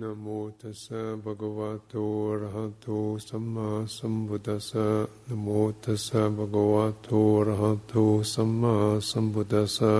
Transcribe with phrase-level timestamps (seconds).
[0.00, 0.26] นะโม
[0.60, 1.94] ตัสสะภะคะวะโต
[2.28, 2.86] อะระหะโต
[3.28, 4.86] สัมมาสัมพุทธัสสะ
[5.26, 5.48] นะโม
[5.84, 7.94] ตัสสะภะคะวะโตอะระหะโต
[8.32, 8.74] สัมมา
[9.10, 9.94] สัมพุทธัสสะ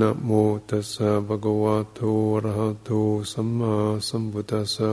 [0.00, 0.30] นะโม
[0.68, 2.00] ตัสสะภะคะวะโต
[2.34, 2.90] อะระหะโต
[3.32, 3.74] สัมมา
[4.08, 4.90] สัมพุทธัสสะ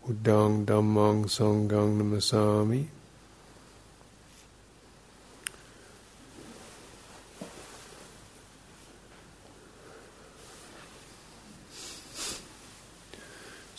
[0.00, 2.80] พุทธังธัมมังสังฆังนัมสามิ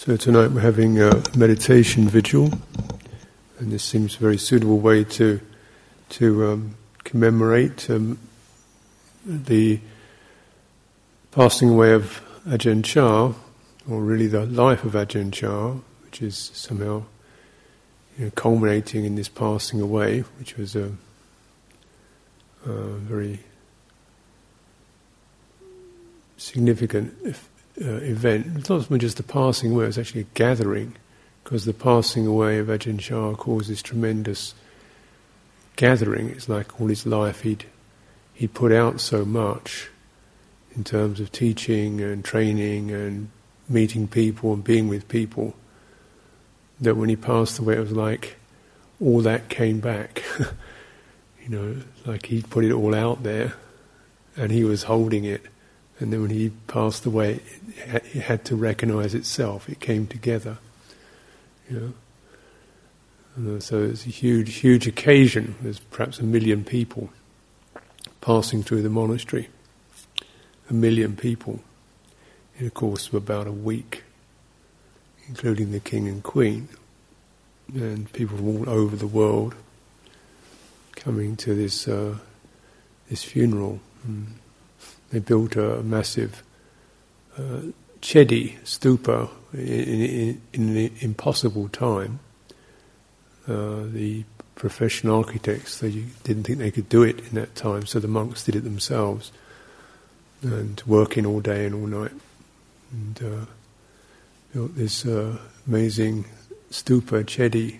[0.09, 2.51] So tonight we're having a meditation vigil,
[3.59, 5.39] and this seems a very suitable way to
[6.09, 8.17] to um, commemorate um,
[9.23, 9.79] the
[11.29, 13.33] passing away of Ajahn Chah,
[13.87, 17.03] or really the life of Ajahn Chah, which is somehow
[18.17, 20.91] you know, culminating in this passing away, which was a,
[22.65, 23.41] a very
[26.35, 27.13] significant
[27.81, 28.47] uh, event.
[28.57, 30.95] It's not just a passing away, it's actually a gathering,
[31.43, 34.53] because the passing away of Ajahn Chah causes tremendous
[35.75, 36.29] gathering.
[36.29, 37.65] It's like all his life he'd,
[38.33, 39.89] he'd put out so much
[40.75, 43.29] in terms of teaching and training and
[43.67, 45.55] meeting people and being with people
[46.81, 48.37] that when he passed away it was like
[49.01, 50.23] all that came back.
[51.41, 53.53] you know, like he'd put it all out there
[54.35, 55.43] and he was holding it
[55.99, 57.41] and then when he passed away,
[57.85, 59.69] it had to recognize itself.
[59.69, 60.57] It came together.
[61.69, 61.93] You
[63.37, 63.59] know?
[63.59, 65.55] so it's a huge, huge occasion.
[65.61, 67.09] There's perhaps a million people
[68.21, 69.49] passing through the monastery.
[70.69, 71.61] A million people
[72.57, 74.03] in a course of about a week,
[75.27, 76.69] including the king and queen,
[77.73, 79.55] and people from all over the world
[80.95, 82.17] coming to this uh,
[83.09, 83.79] this funeral.
[84.07, 84.25] Mm.
[85.11, 86.43] They built a massive
[87.37, 87.61] uh,
[88.01, 92.19] chedi stupa in, in, in, an impossible time.
[93.47, 94.23] Uh, the
[94.55, 95.91] professional architects they
[96.23, 99.31] didn't think they could do it in that time, so the monks did it themselves,
[100.41, 102.11] and working all day and all night,
[102.91, 103.45] and uh,
[104.53, 106.25] built this uh, amazing
[106.69, 107.79] stupa chedi,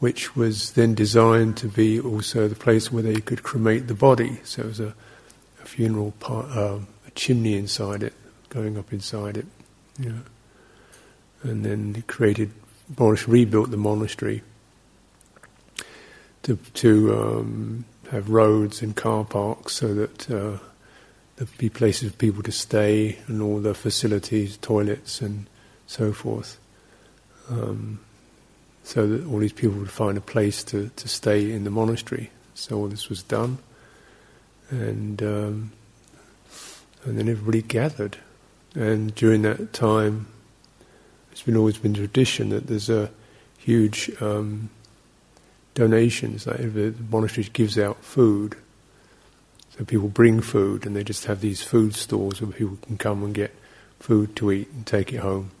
[0.00, 4.40] which was then designed to be also the place where they could cremate the body.
[4.44, 4.94] So it was a
[5.66, 8.14] funeral part, uh, a chimney inside it,
[8.48, 9.46] going up inside it.
[9.98, 10.22] You know.
[11.42, 12.50] And then he created,
[12.88, 14.42] Boris rebuilt the monastery
[16.42, 20.58] to, to um, have roads and car parks so that uh,
[21.36, 25.46] there'd be places for people to stay and all the facilities, toilets and
[25.86, 26.58] so forth.
[27.48, 28.00] Um,
[28.82, 32.30] so that all these people would find a place to, to stay in the monastery.
[32.54, 33.58] So all this was done
[34.70, 35.72] and um,
[37.04, 38.18] and then everybody gathered.
[38.74, 40.26] And during that time,
[41.32, 43.10] it's been always been tradition that there's a
[43.58, 44.68] huge um,
[45.74, 46.46] donations.
[46.46, 48.56] Like the monastery gives out food,
[49.76, 53.22] so people bring food, and they just have these food stores where people can come
[53.22, 53.54] and get
[54.00, 55.52] food to eat and take it home.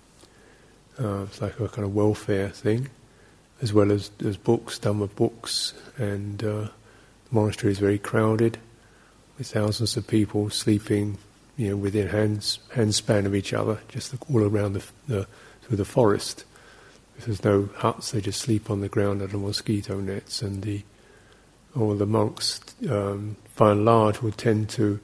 [0.98, 2.88] Uh, it's like a kind of welfare thing,
[3.62, 6.70] as well as as books, Dhamma books, and uh, the
[7.30, 8.58] monastery is very crowded
[9.38, 11.18] with thousands of people sleeping,
[11.56, 15.26] you know, within hands handspan of each other, just all around the, the
[15.62, 16.44] through the forest.
[17.20, 20.82] There's no huts, they just sleep on the ground under mosquito nets, and the
[21.74, 25.00] all the monks, um, by and large, would tend to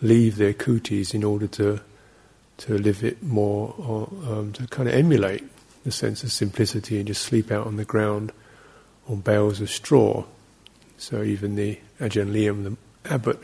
[0.00, 1.80] leave their kutis in order to
[2.58, 5.44] to live it more, or, um, to kind of emulate
[5.84, 8.32] the sense of simplicity and just sleep out on the ground
[9.08, 10.24] on bales of straw.
[10.96, 12.76] So even the Ajahn Liam, the
[13.10, 13.38] abbot,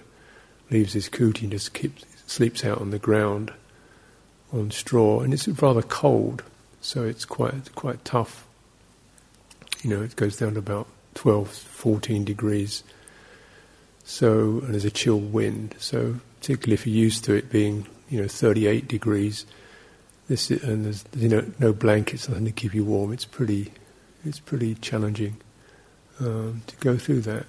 [0.75, 3.53] leaves his kuti and just keeps, sleeps out on the ground
[4.53, 6.43] on straw, and it's rather cold,
[6.81, 8.47] so it's quite quite tough.
[9.82, 12.82] You know, it goes down to about 12, 14 degrees.
[14.05, 15.75] So, and there's a chill wind.
[15.79, 19.47] So, particularly if you're used to it being, you know, 38 degrees,
[20.29, 23.12] this and there's you know no blankets, nothing to keep you warm.
[23.12, 23.73] It's pretty,
[24.25, 25.37] it's pretty challenging
[26.20, 27.47] um, to go through that.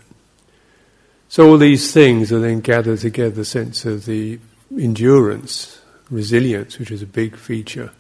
[1.36, 4.40] So all these things are then gathered together, the sense of the
[4.80, 7.92] endurance, resilience, which is a big feature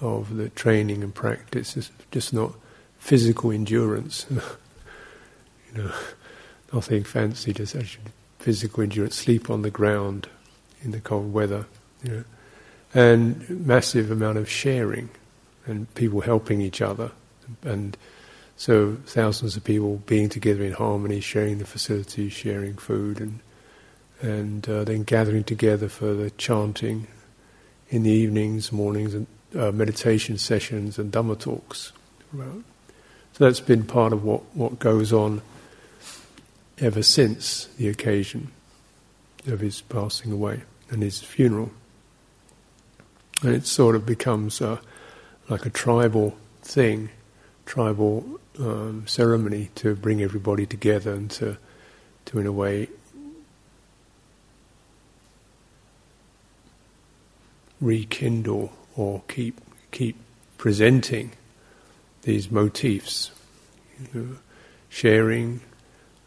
[0.00, 1.76] of the training and practice.
[1.76, 2.52] It's just not
[2.96, 5.92] physical endurance, you know,
[6.72, 10.28] nothing fancy, just actually physical endurance, sleep on the ground
[10.84, 11.66] in the cold weather,
[12.04, 12.24] you know,
[12.94, 15.08] and massive amount of sharing
[15.66, 17.10] and people helping each other
[17.64, 17.96] and
[18.56, 23.40] so thousands of people being together in harmony, sharing the facilities, sharing food, and
[24.22, 27.06] and uh, then gathering together for the chanting,
[27.90, 31.92] in the evenings, mornings, and uh, meditation sessions and Dhamma talks.
[32.32, 32.64] So
[33.38, 35.42] that's been part of what, what goes on
[36.78, 38.50] ever since the occasion
[39.46, 41.70] of his passing away and his funeral.
[43.42, 44.78] And it sort of becomes uh,
[45.48, 47.10] like a tribal thing,
[47.66, 51.58] tribal um, ceremony to bring everybody together and to,
[52.26, 52.88] to in a way,
[57.80, 59.60] rekindle or keep
[59.90, 60.16] keep
[60.58, 61.32] presenting
[62.22, 63.30] these motifs,
[64.00, 64.36] you know,
[64.88, 65.60] sharing,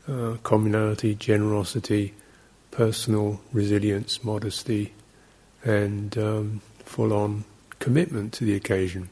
[0.08, 2.14] uh, communality, generosity,
[2.72, 4.94] personal resilience, modesty,
[5.66, 7.44] and um, full-on
[7.80, 9.10] commitment to the occasion.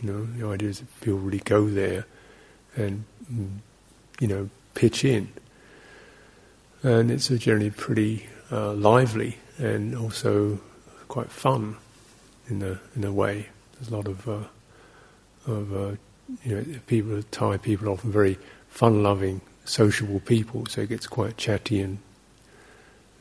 [0.00, 2.06] You know, the idea is that people really go there
[2.76, 3.50] and mm,
[4.20, 5.28] you know pitch in,
[6.82, 10.58] and it's generally pretty uh, lively and also
[11.08, 11.76] quite fun
[12.48, 13.48] in a in a way.
[13.74, 14.44] There's a lot of uh,
[15.46, 15.96] of uh,
[16.42, 18.38] you know people Thai people are often very
[18.68, 21.98] fun-loving, sociable people, so it gets quite chatty and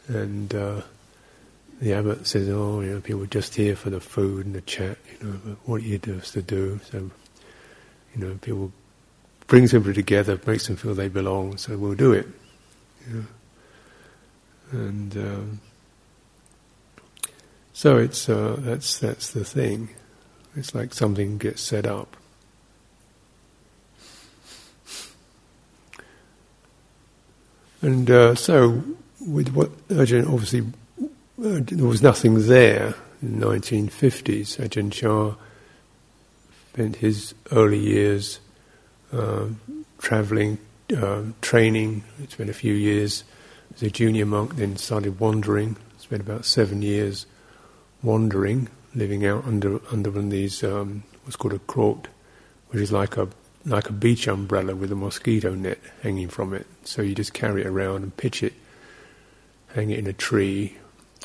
[0.08, 0.82] and uh,
[1.80, 4.62] the abbot says, "Oh, you know, people are just here for the food and the
[4.62, 4.98] chat.
[5.22, 7.10] You know, what you do is to do." So,
[8.16, 8.72] you know, people
[9.48, 11.58] brings everybody together, makes them feel they belong.
[11.58, 12.28] So we'll do it.
[14.72, 15.62] And um,
[17.74, 19.90] so it's uh, that's that's the thing.
[20.56, 22.16] It's like something gets set up.
[27.82, 28.82] And uh, so,
[29.20, 30.62] with what Ajahn obviously
[31.02, 34.58] uh, there was nothing there in the 1950s.
[34.58, 35.36] Ajahn Chah
[36.72, 38.40] spent his early years
[40.00, 40.58] traveling,
[40.96, 42.04] uh, training.
[42.22, 43.24] It's been a few years
[43.76, 45.78] as a junior monk, then started wandering.
[45.98, 47.26] Spent about seven years
[48.02, 52.08] wandering, living out under under one of these um, what's called a kraut,
[52.70, 53.30] which is like a
[53.66, 56.68] like a beach umbrella with a mosquito net hanging from it.
[56.84, 58.54] So you just carry it around and pitch it,
[59.74, 60.78] hang it in a tree,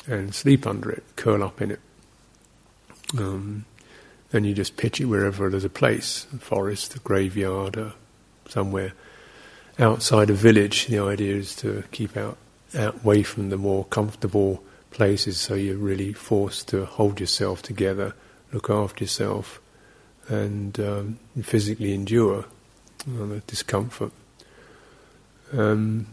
[0.07, 1.79] and sleep under it, curl up in it.
[3.17, 3.65] Um,
[4.31, 7.93] and you just pitch it wherever there's a place, a forest, a graveyard, or
[8.47, 8.93] somewhere
[9.79, 10.87] outside a village.
[10.87, 12.37] The idea is to keep out,
[12.77, 18.13] out away from the more comfortable places, so you're really forced to hold yourself together,
[18.51, 19.61] look after yourself,
[20.27, 22.45] and um, physically endure
[23.07, 24.11] the discomfort.
[25.51, 26.07] Um,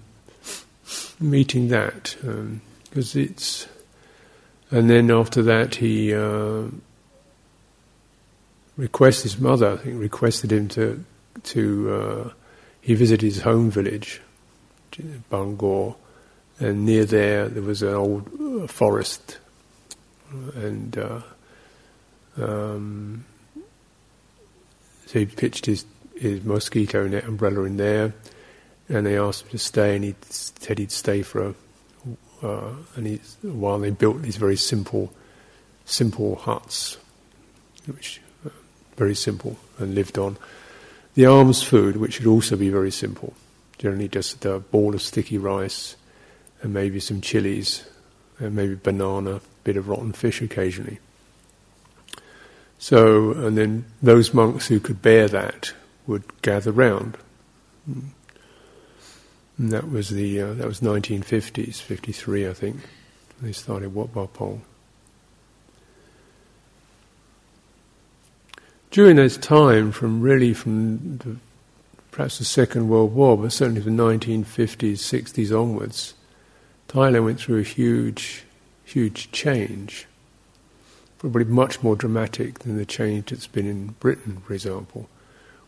[1.20, 3.66] meeting that, because um, it's,
[4.70, 6.64] and then after that he uh,
[8.76, 11.04] requested his mother, I think, requested him to
[11.44, 11.94] to.
[11.94, 12.30] Uh,
[12.80, 14.20] he visited his home village,
[15.28, 15.96] Ban Gor,
[16.60, 19.38] and near there there was an old uh, forest,
[20.54, 21.20] and uh,
[22.36, 23.24] um,
[25.06, 25.84] so he pitched his
[26.16, 28.14] his mosquito net umbrella in there,
[28.88, 31.54] and they asked him to stay, and he said he'd stay for a
[32.42, 35.12] uh, and while they built these very simple
[35.84, 36.98] simple huts,
[37.86, 38.20] which
[38.96, 40.36] very simple and lived on.
[41.14, 43.34] The alms food, which should also be very simple,
[43.78, 45.96] generally just a ball of sticky rice
[46.62, 47.86] and maybe some chilies,
[48.38, 50.98] and maybe banana, a bit of rotten fish occasionally.
[52.78, 55.72] So, and then those monks who could bear that
[56.06, 57.16] would gather round.
[57.86, 58.12] And
[59.58, 62.76] that was the uh, that was 1950s, 53, I think.
[63.40, 64.62] They started Wat Pong.
[68.96, 71.36] During this time, from really from the,
[72.12, 76.14] perhaps the Second World War, but certainly from the 1950s, 60s onwards,
[76.88, 78.44] Thailand went through a huge,
[78.84, 80.06] huge change.
[81.18, 85.10] Probably much more dramatic than the change that's been in Britain, for example,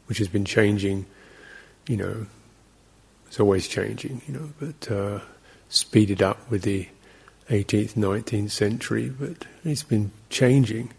[0.06, 1.04] which has been changing,
[1.86, 2.24] you know,
[3.26, 5.20] it's always changing, you know, but uh,
[5.68, 6.88] speeded up with the
[7.50, 10.94] 18th, 19th century, but it's been changing.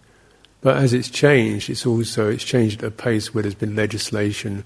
[0.62, 4.66] But as it's changed, it's also it's changed at a pace where there's been legislation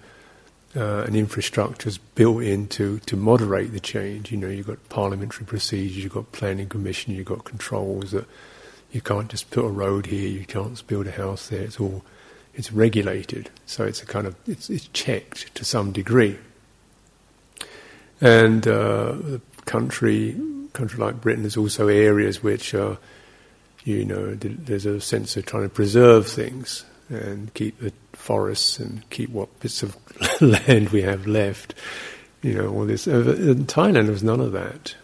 [0.75, 4.31] uh, and infrastructures built in to, to moderate the change.
[4.31, 8.25] You know, you've got parliamentary procedures, you've got planning commission, you've got controls that
[8.91, 11.61] you can't just put a road here, you can't build a house there.
[11.61, 12.03] It's all
[12.55, 16.37] it's regulated, so it's a kind of it's, it's checked to some degree.
[18.21, 20.39] And uh, the country
[20.73, 22.97] country like Britain, there's also areas which are,
[23.83, 29.07] you know, there's a sense of trying to preserve things and keep the forests and
[29.09, 29.97] keep what bits of
[30.41, 31.75] land we have left.
[32.41, 33.07] You know, all this.
[33.07, 34.95] Uh, in Thailand, there was none of that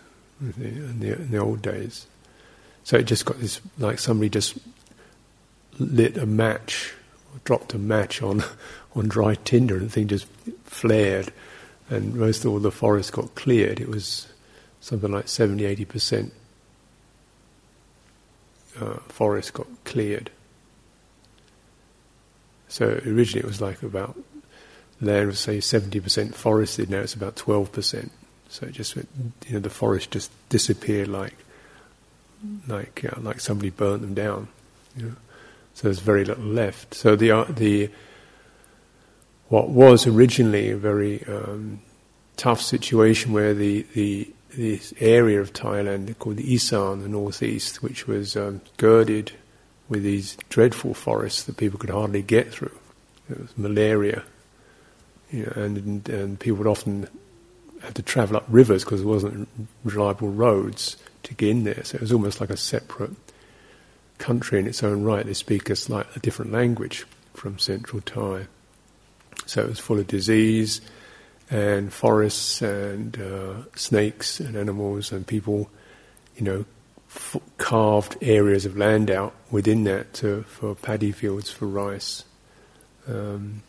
[0.42, 2.08] in the, in the, old days.
[2.84, 4.58] So it just got this, like somebody just
[5.78, 6.94] lit a match,
[7.34, 8.44] or dropped a match on
[8.96, 10.26] on dry tinder, and the thing just
[10.64, 11.32] flared,
[11.90, 13.80] and most of all the forest got cleared.
[13.80, 14.28] It was
[14.82, 16.34] something like 70 80 percent
[18.80, 20.32] uh, forest got cleared.
[22.68, 24.18] So originally it was like about
[25.02, 28.10] land was say 70% forested, now it's about 12%.
[28.50, 29.10] So it just went,
[29.48, 31.36] you know, the forest just disappeared like,
[32.68, 34.48] like, uh, like somebody burnt them down.
[34.98, 35.16] You know?
[35.74, 36.94] So there's very little left.
[36.94, 37.90] So the uh, the
[39.48, 41.80] what was originally a very um,
[42.36, 48.08] tough situation where the the this area of Thailand called the Isan, the northeast, which
[48.08, 49.32] was um, girded
[49.88, 52.78] with these dreadful forests that people could hardly get through.
[53.30, 54.24] It was malaria,
[55.32, 57.08] you know, and, and people would often
[57.82, 59.48] have to travel up rivers because there wasn't
[59.84, 61.84] reliable roads to get in there.
[61.84, 63.12] So it was almost like a separate
[64.18, 65.26] country in its own right.
[65.26, 68.48] They speak a, slightly different language from Central Thai.
[69.46, 70.82] So it was full of disease
[71.50, 75.70] and forests and uh, snakes and animals and people,
[76.38, 76.66] you know,
[77.10, 82.24] f- carved areas of land out within that to, for paddy fields for rice.
[83.08, 83.64] Um,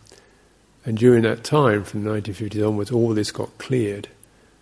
[0.84, 4.08] and during that time, from the 1950s onwards, all this got cleared.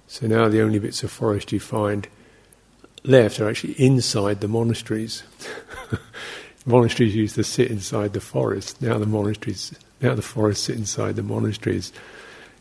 [0.07, 2.09] So now the only bits of forest you find
[3.05, 5.23] left are actually inside the monasteries.
[6.67, 8.81] monasteries used to sit inside the forest.
[8.81, 11.93] Now the monasteries, now the forests sit inside the monasteries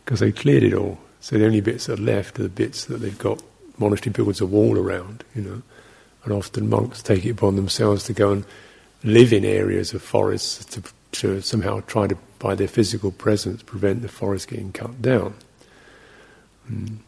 [0.08, 0.98] because they cleared it all.
[1.20, 3.44] So the only bits that are left are the bits that they've got
[3.78, 5.62] monastery builds a wall around, you know.
[6.24, 8.46] And often monks take it upon themselves to go and
[9.04, 10.84] live in areas of forests to,
[11.20, 15.34] to somehow try to, by their physical presence, prevent the forest getting cut down.
[16.72, 17.00] Mm.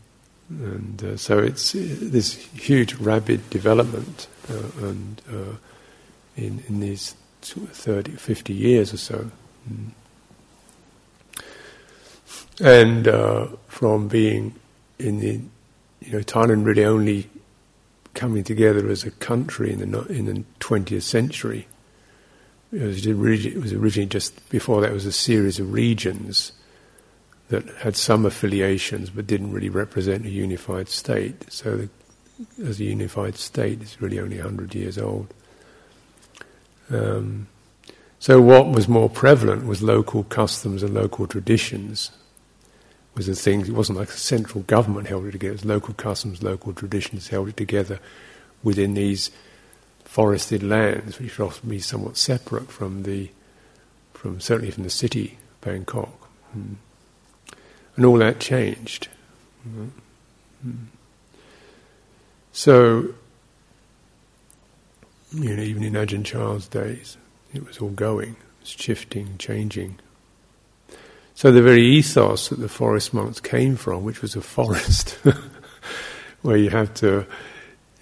[0.50, 5.56] And uh, so it's uh, this huge, rapid development, uh, and uh,
[6.36, 9.32] in in these 30, 50 years or so.
[9.72, 9.92] Mm.
[12.60, 14.56] And uh, from being
[14.98, 15.40] in the,
[16.02, 17.30] you know, Thailand really only
[18.14, 21.68] coming together as a country in the in the 20th century.
[22.72, 23.14] It was, it
[23.58, 26.52] was originally just before that was a series of regions
[27.48, 31.52] that had some affiliations but didn't really represent a unified state.
[31.52, 31.90] So, the,
[32.64, 35.34] as a unified state, it's really only 100 years old.
[36.92, 37.48] Um,
[38.20, 42.12] so, what was more prevalent was local customs and local traditions
[43.20, 43.60] was the thing.
[43.62, 45.52] It wasn't like central government held it together.
[45.52, 48.00] It was local customs, local traditions held it together
[48.64, 49.30] within these
[50.06, 53.30] forested lands, which would often be somewhat separate from the,
[54.14, 56.30] from certainly from the city, Bangkok.
[56.58, 56.76] Mm.
[57.98, 59.10] And all that changed.
[59.68, 59.90] Mm.
[62.54, 63.16] So,
[65.34, 67.18] you know, even in Ajahn Chah's days,
[67.54, 70.00] it was all going, it was shifting, changing.
[71.40, 75.12] So the very ethos that the forest monks came from, which was a forest,
[76.42, 77.26] where you have to,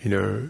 [0.01, 0.49] you know,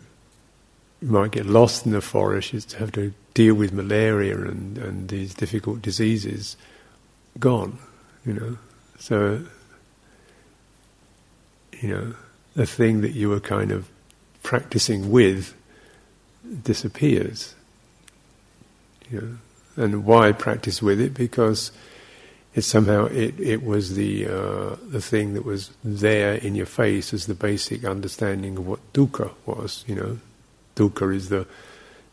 [1.02, 5.10] you might get lost in the forest, you have to deal with malaria and, and
[5.10, 6.56] these difficult diseases,
[7.38, 7.78] gone,
[8.26, 8.58] you know.
[9.00, 9.44] So,
[11.82, 12.16] you know,
[12.56, 13.90] the thing that you were kind of
[14.44, 15.54] practicing with
[16.64, 17.54] disappears.
[19.12, 19.20] You
[19.76, 21.14] know, and why practice with it?
[21.14, 21.74] Because
[22.58, 27.14] it somehow it, it was the uh, the thing that was there in your face
[27.14, 29.86] as the basic understanding of what dukkha was.
[29.88, 30.20] You know,
[30.76, 31.46] dukkha is the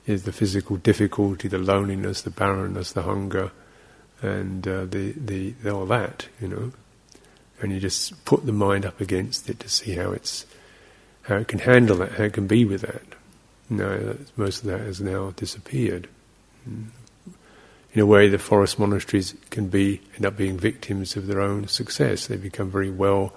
[0.05, 3.53] is the physical difficulty, the loneliness, the barrenness, the hunger,
[4.21, 6.29] and uh, the, the, the all that.
[6.43, 6.73] You know,
[7.63, 10.45] and you just put the mind up against it to see how it's
[11.23, 13.15] how it can handle that, how it can be with that.
[13.71, 16.07] No, most of that has now disappeared.
[17.95, 21.69] In a way, the forest monasteries can be end up being victims of their own
[21.69, 22.27] success.
[22.27, 23.33] They become very well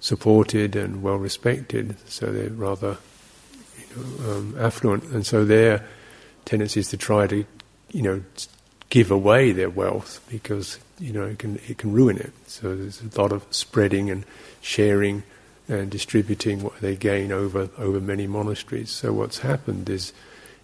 [0.00, 2.98] supported and well respected, so they're rather
[3.78, 5.82] you know, um, affluent, and so their
[6.44, 7.46] tendency is to try to,
[7.90, 8.22] you know,
[8.90, 12.32] give away their wealth because you know it can it can ruin it.
[12.46, 14.26] So there's a lot of spreading and
[14.60, 15.22] sharing
[15.68, 18.90] and distributing what they gain over over many monasteries.
[18.90, 20.12] So what's happened is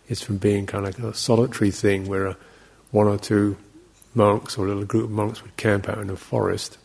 [0.07, 2.37] it's from being kind of a solitary thing where a
[2.93, 3.57] one or two
[4.15, 6.79] monks or a little group of monks would camp out in a forest.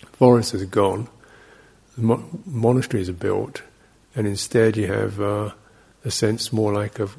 [0.00, 1.08] The forest is gone,
[1.96, 3.62] the mo- monasteries are built,
[4.14, 5.50] and instead you have uh,
[6.04, 7.16] a sense more like of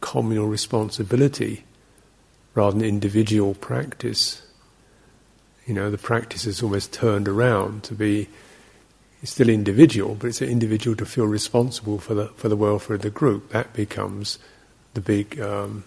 [0.00, 1.64] communal responsibility
[2.54, 4.42] rather than individual practice.
[5.66, 8.28] You know, the practice is almost turned around to be
[9.22, 12.96] it's still individual, but it's an individual to feel responsible for the for the welfare
[12.96, 13.50] of the group.
[13.50, 14.38] That becomes
[14.94, 15.84] the big um,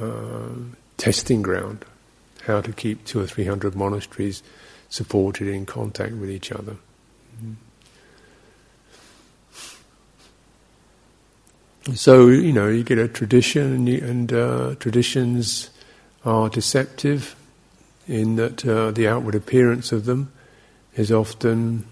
[0.00, 0.48] uh,
[0.96, 1.84] testing ground,
[2.46, 4.42] how to keep two or three hundred monasteries
[4.88, 6.76] supported in contact with each other.
[11.94, 15.70] So you know you get a tradition, and, you, and uh, traditions
[16.24, 17.34] are deceptive
[18.06, 20.32] in that uh, the outward appearance of them
[20.96, 21.84] is often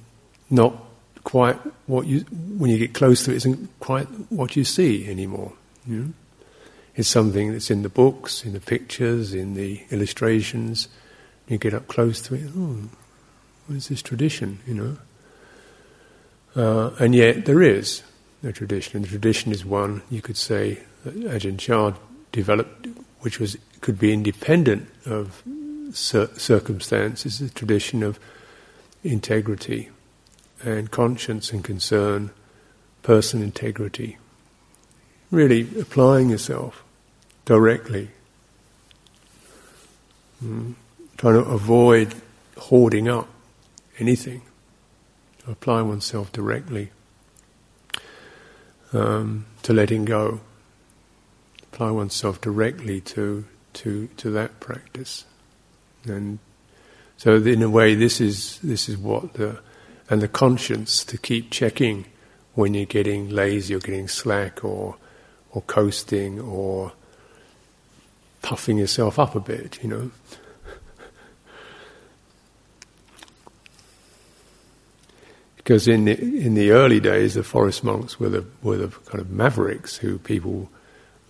[0.48, 0.74] not
[1.24, 2.20] quite what you
[2.58, 5.52] when you get close to it isn't quite what you see anymore.
[5.86, 6.12] You know?
[7.00, 10.86] It's something that's in the books, in the pictures, in the illustrations.
[11.48, 12.50] You get up close to it.
[12.54, 12.76] Oh,
[13.66, 14.58] what is this tradition?
[14.66, 14.96] You know,
[16.62, 18.02] uh, and yet there is
[18.44, 21.94] a tradition, and the tradition is one you could say that Ajahn Chah
[22.32, 22.86] developed,
[23.20, 25.42] which was could be independent of
[25.92, 27.40] cir- circumstances.
[27.40, 28.20] A tradition of
[29.02, 29.88] integrity
[30.62, 32.30] and conscience and concern,
[33.02, 34.18] person integrity.
[35.30, 36.84] Really applying yourself
[37.50, 38.08] directly.
[40.40, 40.74] Mm.
[41.16, 42.14] Trying to avoid
[42.56, 43.26] hoarding up
[43.98, 44.42] anything.
[45.48, 46.92] Apply oneself directly
[48.92, 50.42] um, to letting go.
[51.72, 55.24] Apply oneself directly to, to, to that practice.
[56.04, 56.38] And
[57.16, 59.58] so, in a way, this is, this is what the
[60.08, 62.06] and the conscience to keep checking
[62.54, 64.96] when you're getting lazy or getting slack or
[65.50, 66.92] or coasting or
[68.42, 70.10] puffing yourself up a bit, you know.
[75.70, 79.20] because in the in the early days, the forest monks were the were the kind
[79.20, 80.68] of mavericks who people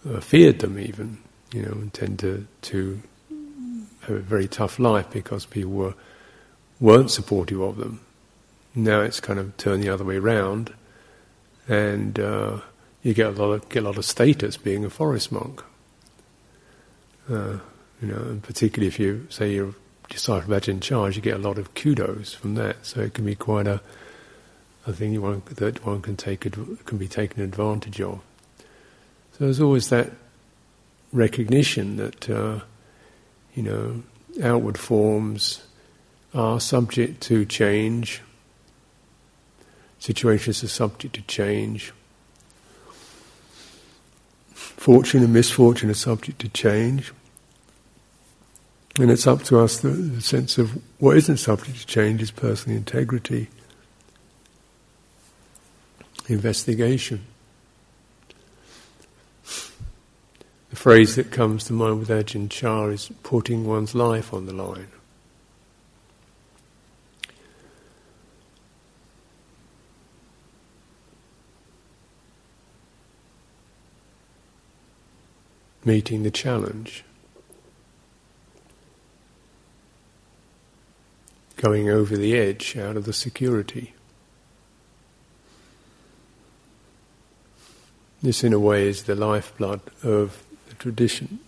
[0.09, 1.18] uh, feared them even,
[1.53, 3.03] you know, and tend to to
[4.01, 5.94] have a very tough life because people were
[6.81, 8.01] weren't supportive of them.
[8.75, 10.73] Now it's kind of turned the other way around,
[11.68, 12.61] and uh,
[13.03, 15.62] you get a lot of get a lot of status being a forest monk.
[17.31, 17.59] Uh,
[18.03, 19.75] you know, and particularly if you say you're
[20.09, 22.85] disciple of Ajahn Chah, you get a lot of kudos from that.
[22.85, 23.81] So it can be quite a
[24.87, 28.21] a thing one, that one can take can be taken advantage of.
[29.33, 30.11] So there's always that
[31.12, 32.61] recognition that uh,
[33.55, 34.03] you know
[34.43, 35.62] outward forms
[36.35, 38.23] are subject to change
[40.01, 41.93] Situations are subject to change.
[44.55, 47.12] Fortune and misfortune are subject to change.
[49.01, 52.31] And it's up to us the, the sense of what isn't subject to change is
[52.31, 53.49] personal integrity,
[56.29, 57.25] investigation.
[60.69, 64.53] The phrase that comes to mind with Ajahn Chah is putting one's life on the
[64.53, 64.89] line.
[75.83, 77.03] meeting the challenge.
[81.61, 83.92] Going over the edge out of the security.
[88.23, 91.38] This, in a way, is the lifeblood of the tradition.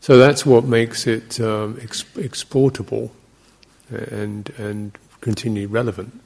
[0.00, 3.10] So that's what makes it um, exportable
[3.90, 6.20] and and continue relevant.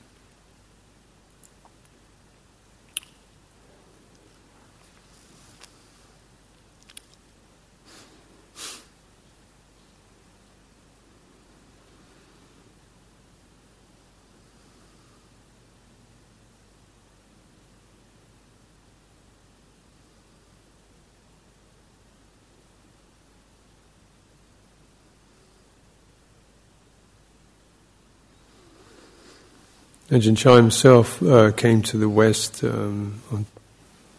[30.13, 33.47] Ajahn Chah himself uh, came to the West um, on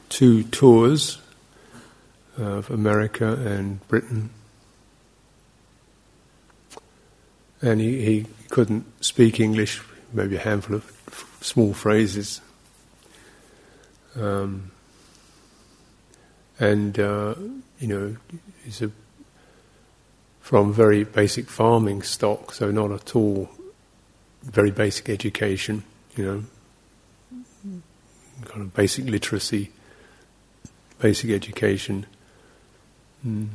[0.10, 1.20] two tours
[2.36, 4.32] of America and Britain.
[7.62, 12.42] And he, he couldn't speak English, maybe a handful of small phrases.
[14.16, 14.72] Um,
[16.60, 17.36] and, uh,
[17.78, 18.16] you know,
[18.66, 18.90] he's a,
[20.42, 23.48] from very basic farming stock, so not at all
[24.44, 25.84] very basic education,
[26.16, 26.44] you know,
[28.46, 29.72] kind of basic literacy,
[31.00, 32.06] basic education.
[33.26, 33.48] Mm.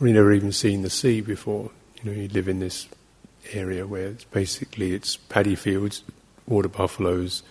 [0.00, 1.70] We never even seen the sea before.
[2.02, 2.88] You know, you live in this
[3.52, 6.02] area where it's basically it's paddy fields,
[6.46, 7.42] water buffaloes,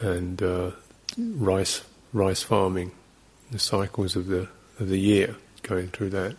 [0.00, 0.72] and uh,
[1.18, 2.92] rice rice farming.
[3.50, 6.36] The cycles of the of the year going through that.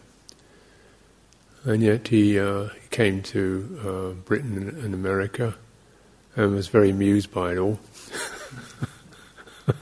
[1.68, 5.54] And yet he, uh, came to uh, Britain and America
[6.36, 7.78] and was very amused by it all.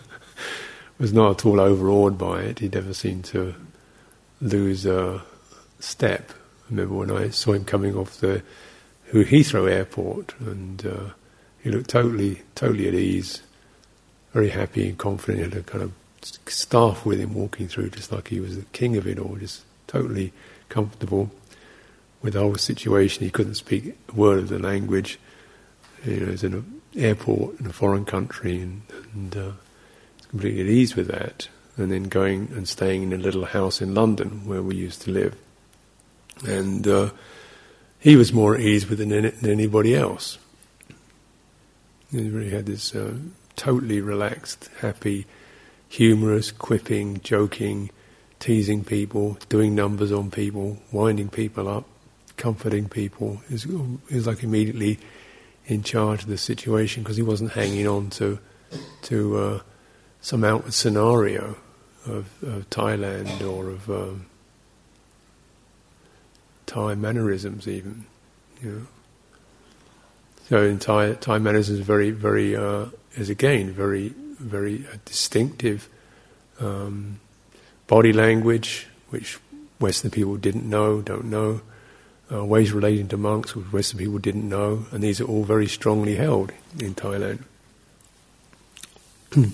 [0.97, 2.57] was not at all overawed by it.
[2.59, 3.53] He never seemed to
[4.41, 5.21] lose a
[5.79, 6.31] step.
[6.31, 8.41] I remember when I saw him coming off the
[9.13, 11.09] Heathrow airport, and uh,
[11.61, 13.43] he looked totally, totally at ease,
[14.33, 15.37] very happy and confident.
[15.37, 15.91] He had a kind of
[16.47, 19.61] staff with him walking through, just like he was the king of it all, just
[19.87, 20.33] totally
[20.67, 21.29] comfortable
[22.21, 23.23] with the whole situation.
[23.23, 25.19] He couldn't speak a word of the language.
[26.03, 28.81] You know, he's in an airport in a foreign country, and,
[29.13, 29.51] and uh,
[30.29, 31.47] completely at ease with that.
[31.77, 35.11] And then going and staying in a little house in London where we used to
[35.11, 35.35] live,
[36.47, 37.09] and uh,
[37.99, 40.37] he was more at ease with it than, than anybody else.
[42.11, 43.15] He really had this uh,
[43.57, 45.25] totally relaxed, happy,
[45.89, 47.89] humorous, quipping, joking,
[48.39, 51.85] teasing people, doing numbers on people, winding people up,
[52.37, 53.41] comforting people.
[53.47, 54.99] He was, like immediately
[55.65, 58.39] in charge of the situation because he wasn't hanging on to
[59.03, 59.59] to uh,
[60.21, 61.55] some outward scenario
[62.05, 64.25] of, of Thailand or of um,
[66.65, 68.05] Thai mannerisms, even.
[68.61, 68.87] You know.
[70.49, 75.89] So in Thai, Thai mannerisms very, very uh, is again very, very uh, distinctive
[76.59, 77.19] um,
[77.87, 79.39] body language, which
[79.79, 81.61] Western people didn't know, don't know.
[82.31, 85.67] Uh, ways relating to monks, which Western people didn't know, and these are all very
[85.67, 87.43] strongly held in Thailand.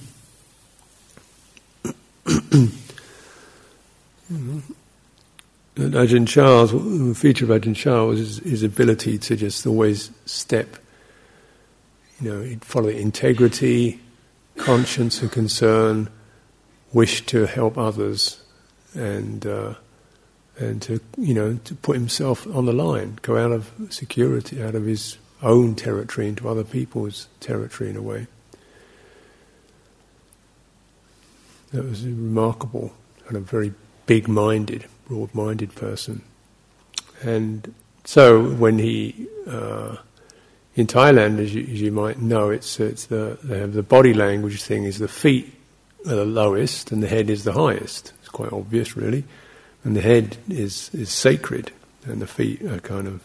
[5.76, 10.78] Ajahn Chah's, the feature of Ajahn Chah was his, his, ability to just always step,
[12.22, 14.00] you know, follow integrity,
[14.58, 16.10] conscience and concern,
[16.94, 18.44] wish to help others,
[18.94, 19.74] and uh,
[20.62, 24.76] and to you know to put himself on the line, go out of security, out
[24.76, 28.28] of his own territory into other people's territory in a way.
[31.72, 32.94] That was remarkable
[33.28, 33.74] and a very
[34.06, 36.22] big-minded, broad-minded person.
[37.24, 39.96] And so when he uh,
[40.76, 44.14] in Thailand, as you, as you, might know, it's it's the they have the body
[44.14, 45.54] language thing is the feet
[46.06, 48.14] are the lowest and the head is the highest.
[48.20, 49.24] It's quite obvious, really.
[49.84, 51.72] And the head is is sacred,
[52.06, 53.24] and the feet are kind of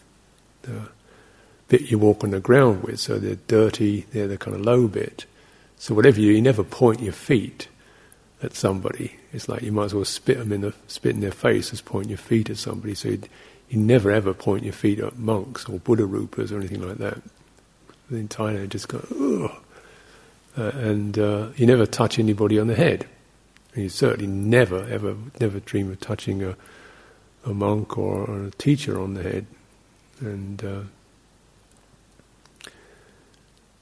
[0.63, 0.89] the
[1.67, 2.99] bit you walk on the ground with.
[2.99, 4.05] So they're dirty.
[4.11, 5.25] They're the kind of low bit.
[5.77, 7.67] So whatever you, you never point your feet
[8.41, 9.15] at somebody.
[9.33, 11.81] It's like you might as well spit them in the spit in their face as
[11.81, 12.95] point your feet at somebody.
[12.95, 13.19] So you
[13.77, 17.21] never ever point your feet at monks or Buddha rupas or anything like that.
[18.09, 19.51] In Thailand, just go, ugh.
[20.57, 23.05] Uh, and uh, you never touch anybody on the head.
[23.77, 26.55] You certainly never, ever, never dream of touching a,
[27.45, 29.45] a monk or, or a teacher on the head.
[30.19, 30.81] And uh,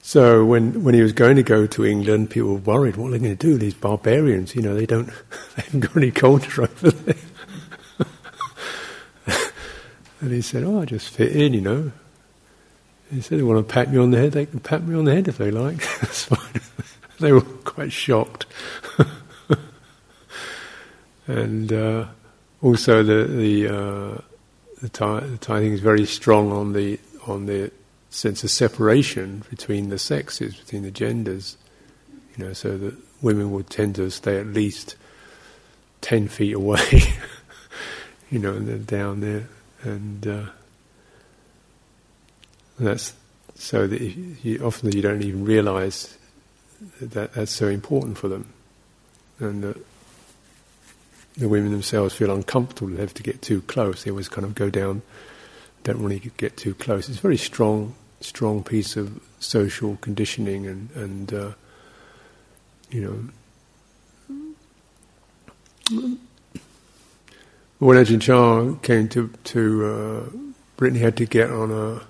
[0.02, 2.98] so when when he was going to go to England, people were worried.
[2.98, 3.58] What are they going to do?
[3.58, 5.08] These barbarians, you know, they don't,
[5.56, 7.16] they haven't got any culture over there.
[10.20, 11.92] and he said, "Oh, I just fit in, you know."
[13.10, 14.34] He said, "They want to pat me on the head.
[14.34, 15.78] They can pat me on the head if they like.
[16.02, 16.62] That's fine."
[17.22, 18.46] they were quite shocked.
[21.28, 22.06] and uh,
[22.62, 24.22] also the the uh,
[24.82, 27.72] the Thai, the is very strong on the on the
[28.10, 31.58] sense of separation between the sexes, between the genders.
[32.38, 34.96] You know, so that women would tend to stay at least
[36.02, 37.14] ten feet away.
[38.32, 39.48] you know, and they're down there,
[39.84, 40.46] and, uh,
[42.78, 43.14] that's
[43.56, 46.18] so that you, often you don't even realise
[47.00, 48.52] that that's so important for them,
[49.40, 49.78] and that
[51.38, 52.92] the women themselves feel uncomfortable.
[52.94, 54.04] They have to get too close.
[54.04, 55.02] They always kind of go down,
[55.84, 57.10] don't really get too close.
[57.10, 61.52] It's a very strong strong piece of social conditioning and, and uh,
[62.90, 63.30] you know.
[67.78, 70.24] When Ajahn Chah came to to uh,
[70.78, 72.02] Britain, he had to get on a,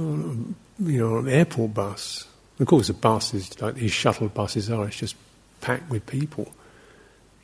[0.00, 2.26] on a, you know an airport bus.
[2.60, 4.86] Of course, the bus is like these shuttle buses are.
[4.86, 5.16] It's just
[5.60, 6.52] packed with people.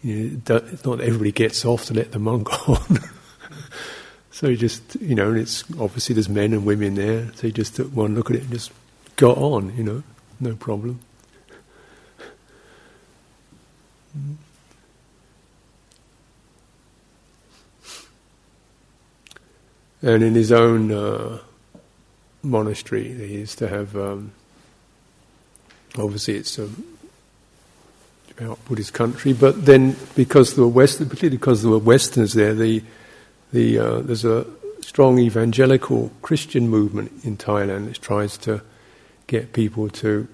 [0.05, 3.01] You know, not everybody gets off to let the monk on.
[4.31, 7.33] So he just, you know, and it's obviously there's men and women there.
[7.37, 8.73] So he just took one look at it and just
[9.17, 10.03] got on, you know,
[10.40, 11.01] no problem.
[20.03, 21.38] And in his own uh,
[22.43, 23.97] monastery, he used to have.
[23.97, 24.33] Um,
[25.97, 26.93] obviously, it's um,
[28.38, 32.55] about Buddhist country, but then because there were Western, particularly because there were Westerners there,
[32.55, 32.83] the
[33.55, 34.44] the, uh, there's a
[34.81, 38.62] strong evangelical Christian movement in Thailand that tries to
[39.29, 40.27] get people to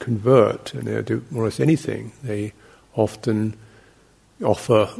[0.00, 2.10] convert, and they'll do more or less anything.
[2.24, 2.52] They
[2.94, 3.56] often
[4.42, 4.90] offer,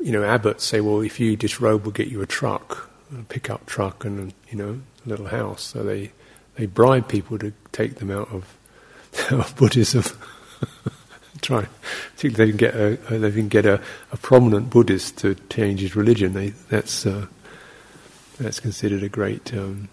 [0.00, 3.66] you know, abbots say, well, if you disrobe, we'll get you a truck, a pickup
[3.66, 5.62] truck, and you know, a little house.
[5.62, 6.10] So they
[6.56, 8.56] they bribe people to take them out of,
[9.30, 10.02] of Buddhism.
[11.40, 11.66] Try,
[12.16, 13.80] see they can get a they can get a,
[14.12, 16.34] a prominent Buddhist to change his religion.
[16.34, 17.26] They, that's uh,
[18.38, 19.88] that's considered a great um,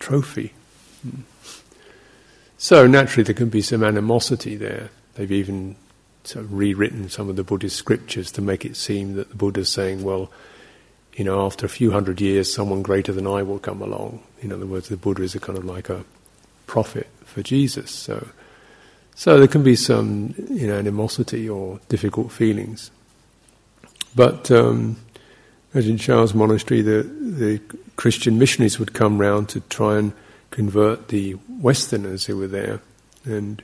[0.00, 0.52] trophy.
[2.56, 4.90] So naturally, there can be some animosity there.
[5.14, 5.76] They've even
[6.24, 9.60] sort of rewritten some of the Buddhist scriptures to make it seem that the Buddha
[9.60, 10.30] is saying, well,
[11.14, 14.22] you know, after a few hundred years, someone greater than I will come along.
[14.40, 16.04] In other words, the Buddha is a kind of like a
[16.66, 17.90] prophet for Jesus.
[17.90, 18.28] So,
[19.18, 22.92] so there can be some, you know, animosity or difficult feelings.
[24.14, 24.96] But um,
[25.74, 27.60] Ajahn Chah's Monastery, the the
[27.96, 30.12] Christian missionaries would come round to try and
[30.52, 32.80] convert the Westerners who were there,
[33.24, 33.60] and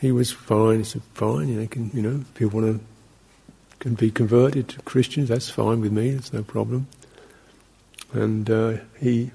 [0.00, 0.78] he was fine.
[0.78, 2.84] He said, "Fine, you know, can, you know, people want to
[3.78, 6.88] can be converted to Christians, that's fine with me, it's no problem.
[8.12, 9.30] And uh, he,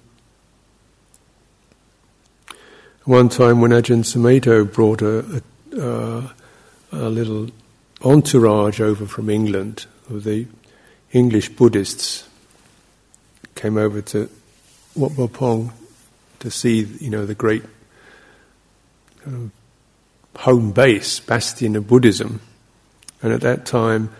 [3.08, 5.42] one time when Ajahn Sumedho brought a,
[5.72, 6.30] a, uh,
[6.92, 7.50] a little
[8.04, 10.46] entourage over from England of the
[11.14, 12.28] English Buddhists
[13.56, 14.30] came over to
[14.94, 15.72] Wat Pah Pong
[16.40, 17.64] to see, you know, the great
[19.26, 19.52] of
[20.36, 22.42] home base, bastion of Buddhism.
[23.22, 24.12] And at that time,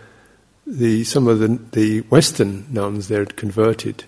[0.66, 4.04] the, some of the, the Western nuns there had converted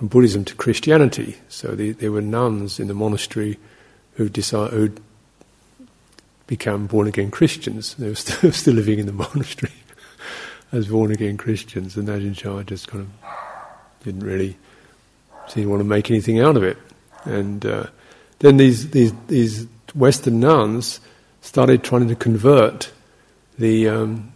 [0.00, 1.36] from Buddhism to Christianity.
[1.50, 3.58] So the, there were nuns in the monastery
[4.14, 5.00] who decided, who'd
[6.46, 7.96] become born again Christians.
[7.96, 9.74] They were still, still living in the monastery
[10.72, 13.28] as born again Christians, and Ajahn Chah just kind of
[14.02, 14.56] didn't really
[15.48, 16.78] seem to want to make anything out of it.
[17.24, 17.88] And uh,
[18.38, 21.00] then these, these, these Western nuns
[21.42, 22.90] started trying to convert
[23.58, 24.32] the um,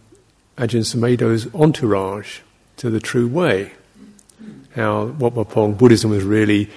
[0.59, 2.41] Ajahn Sumedho's entourage
[2.77, 3.71] to the true way.
[4.75, 6.69] How Wat Pah Pong Buddhism was really,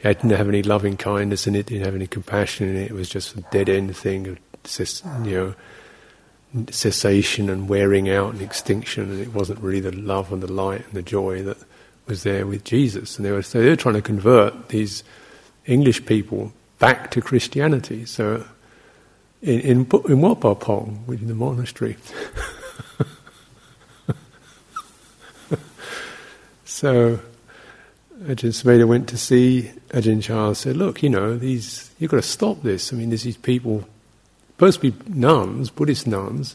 [0.00, 2.94] it didn't have any loving kindness in it, didn't have any compassion in it, it
[2.94, 4.38] was just a dead end thing of,
[5.24, 5.54] you know,
[6.70, 10.84] cessation and wearing out and extinction, and it wasn't really the love and the light
[10.86, 11.58] and the joy that
[12.06, 13.16] was there with Jesus.
[13.16, 15.04] And they were, so they were trying to convert these
[15.66, 18.04] English people back to Christianity.
[18.06, 18.44] So
[19.42, 21.96] in, in, in Wat Pah Pong, within the monastery,
[26.80, 27.20] So
[28.22, 32.22] Ajahn Sumedho went to see Ajahn Chah said, look, you know, these you've got to
[32.22, 32.92] stop this.
[32.92, 33.88] I mean, there's these people
[34.50, 36.54] supposed to be nuns, Buddhist nuns,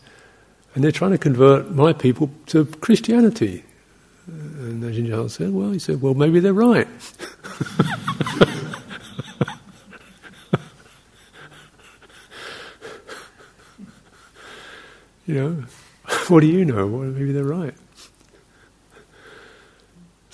[0.76, 3.64] and they're trying to convert my people to Christianity.
[4.28, 6.88] And Ajahn Chah said, well, he said, well, maybe they're right.
[15.26, 15.64] you know,
[16.28, 16.86] what do you know?
[16.86, 17.74] Well, maybe they're right.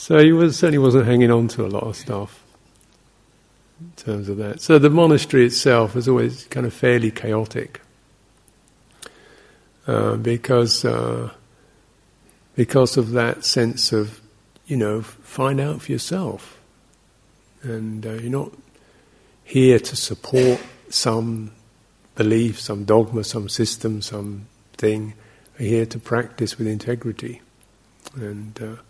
[0.01, 2.43] So he was certainly wasn't hanging on to a lot of stuff
[3.79, 4.59] in terms of that.
[4.59, 7.81] So the monastery itself was always kind of fairly chaotic
[9.85, 11.29] uh, because uh,
[12.55, 14.21] because of that sense of
[14.65, 16.59] you know find out for yourself,
[17.61, 18.53] and uh, you're not
[19.43, 20.59] here to support
[20.89, 21.51] some
[22.15, 25.13] belief, some dogma, some system, some thing.
[25.59, 27.43] You're here to practice with integrity,
[28.15, 28.81] and uh,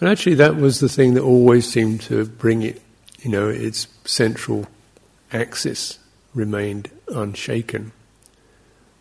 [0.00, 2.80] and actually, that was the thing that always seemed to bring it,
[3.20, 4.66] you know, its central
[5.32, 5.98] axis
[6.34, 7.92] remained unshaken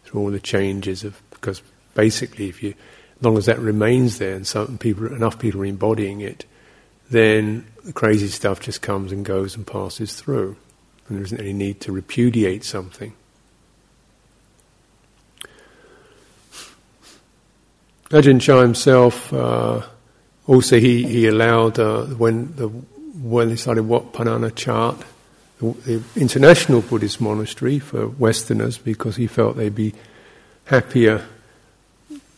[0.03, 1.61] through all the changes of, because
[1.93, 2.73] basically, if you,
[3.17, 6.45] as long as that remains there and some people, enough people are embodying it,
[7.09, 10.57] then the crazy stuff just comes and goes and passes through.
[11.07, 13.13] And there isn't any need to repudiate something.
[18.09, 19.83] Ajahn Chah himself, uh,
[20.49, 25.05] also, he, he allowed, uh, when, the, when they started Wat Pah Nanachat,
[25.59, 29.93] the, the international Buddhist monastery for Westerners, because he felt they'd be
[30.65, 31.23] happier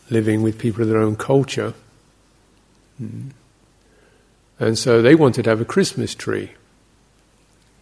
[0.10, 1.74] living with people of their own culture.
[3.02, 3.30] Mm.
[4.60, 6.52] And so they wanted to have a Christmas tree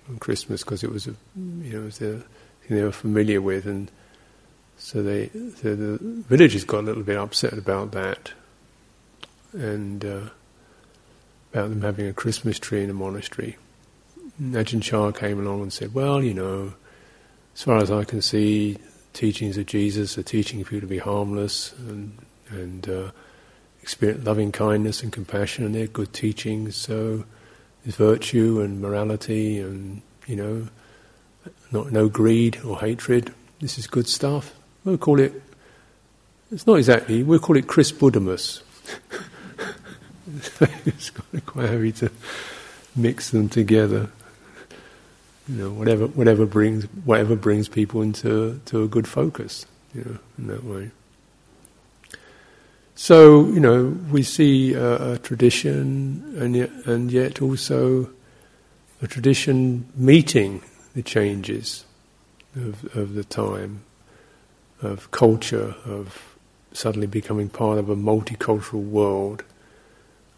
[0.10, 3.42] on Christmas because it was a, you know, it was a thing they were familiar
[3.42, 3.90] with, and
[4.78, 8.34] so they, so the villagers got a little bit upset about that
[9.54, 10.22] and uh,
[11.54, 13.58] about them having a Christmas tree in a monastery.
[14.42, 16.74] Ajahn Chah came along and said, well, you know,
[17.56, 18.78] as far as I can see,
[19.14, 22.18] teachings of Jesus are teaching people to be harmless and,
[22.50, 23.12] and uh,
[23.82, 26.76] experience loving kindness and compassion, and they're good teachings.
[26.76, 27.26] So
[27.84, 30.68] there's virtue and morality, and you know,
[31.72, 33.34] not no greed or hatred.
[33.60, 34.56] This is good stuff.
[34.86, 35.42] We'll call it.
[36.52, 37.24] It's not exactly.
[37.24, 38.62] We'll call it Chris Buddhamus.
[40.86, 41.12] it's
[41.46, 42.12] quite heavy to
[42.96, 44.10] mix them together.
[45.48, 49.66] You know, whatever whatever brings whatever brings people into to a good focus.
[49.94, 50.92] You know, in that way.
[52.96, 58.10] So you know, we see a, a tradition, and yet, and yet also
[59.02, 60.62] a tradition meeting
[60.94, 61.86] the changes
[62.56, 63.82] of, of the time,
[64.82, 66.36] of culture, of
[66.74, 69.44] suddenly becoming part of a multicultural world,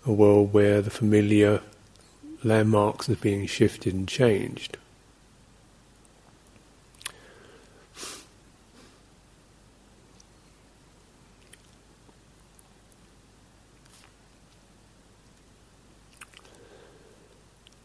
[0.05, 1.61] a world where the familiar
[2.43, 4.77] landmarks are being shifted and changed.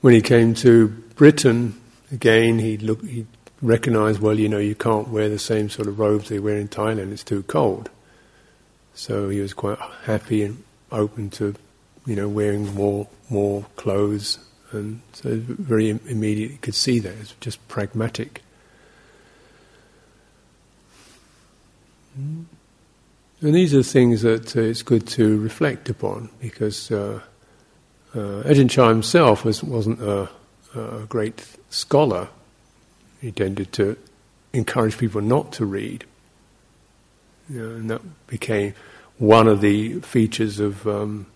[0.00, 1.81] When he came to Britain,
[2.12, 3.26] again, he looked, he
[3.61, 6.68] recognised, well, you know, you can't wear the same sort of robes they wear in
[6.68, 7.90] Thailand; it's too cold.
[8.94, 11.57] So he was quite happy and open to,
[12.07, 14.38] you know, wearing more more clothes,
[14.73, 18.42] and so very immediately could see that it's just pragmatic.
[22.16, 22.47] And
[23.40, 26.90] these are things that uh, it's good to reflect upon because.
[26.90, 27.21] Uh,
[28.16, 30.29] uh, Ajahn Chah himself was, wasn't a,
[30.75, 32.29] a great scholar.
[33.21, 33.99] He tended to
[34.55, 36.05] encourage people not to read.
[37.51, 38.75] You know, and that became
[39.19, 41.27] one of the features of um,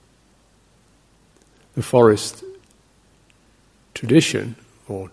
[1.80, 2.44] the forest
[3.94, 4.54] tradition,
[4.86, 5.10] or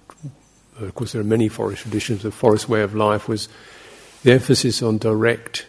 [0.81, 2.23] of course there are many forest traditions.
[2.23, 3.47] The forest way of life was
[4.23, 5.65] the emphasis on direct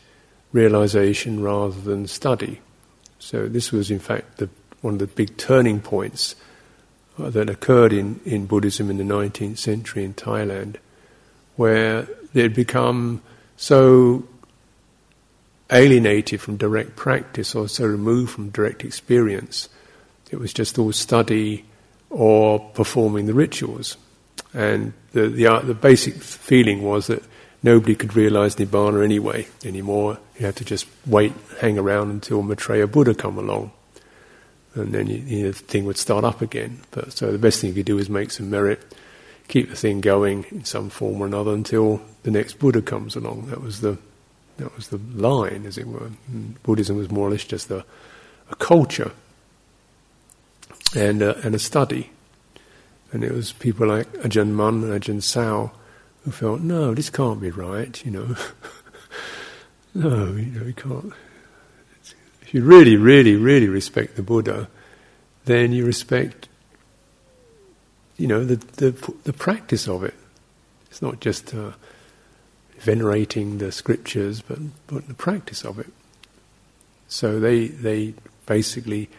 [0.51, 2.61] realization rather than study.
[3.21, 4.49] So this was in fact the
[4.81, 6.35] one of the big turning points
[7.17, 10.79] that occurred in, in Buddhism in the 19th century in Thailand,
[11.55, 13.23] where they had become
[13.57, 14.25] so
[15.71, 19.69] alienated from direct practice or so removed from direct experience.
[20.31, 21.65] It was just all study
[22.11, 23.97] or performing the rituals.
[24.55, 27.23] And the, the, uh, the basic feeling was that
[27.63, 30.19] nobody could realize Nibbana anyway anymore.
[30.39, 33.73] You had to just wait, hang around until Maitreya Buddha come along
[34.79, 36.81] and then you, you know, the thing would start up again.
[36.91, 38.81] But so the best thing you could do is make some merit,
[39.49, 43.47] keep the thing going in some form or another until the next Buddha comes along.
[43.47, 43.99] That was the
[44.59, 46.11] that was the line, as it were.
[46.33, 47.85] And Buddhism was more or less just a,
[48.51, 49.13] a culture
[50.95, 52.11] and a, and a study.
[53.13, 55.73] And it was people like Ajahn Mun and Ajahn Sao
[56.25, 58.37] who felt, no, this can't be right, you know.
[59.95, 61.13] no, you know, you can't
[62.49, 64.71] if you really, really, really respect the Buddha,
[65.45, 66.49] then you respect,
[68.17, 70.15] you know, the the, the practice of it.
[70.91, 71.73] It's not just uh,
[72.79, 75.93] venerating the scriptures, but but the practice of it.
[77.09, 78.15] So they they
[78.47, 79.11] basically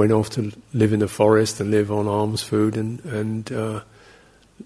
[0.00, 3.80] went off to live in the forest and live on alms food and and uh,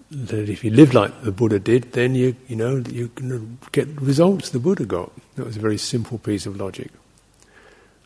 [0.09, 3.89] that if you live like the Buddha did, then you you know you can get
[3.99, 5.11] results the Buddha got.
[5.35, 6.89] That was a very simple piece of logic.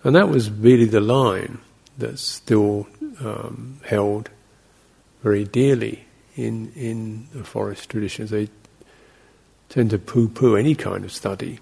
[0.03, 1.59] And that was really the line
[1.99, 2.87] that's still
[3.19, 4.29] um, held
[5.21, 8.31] very dearly in, in the forest traditions.
[8.31, 8.49] They
[9.67, 11.59] tend to poo poo any kind of study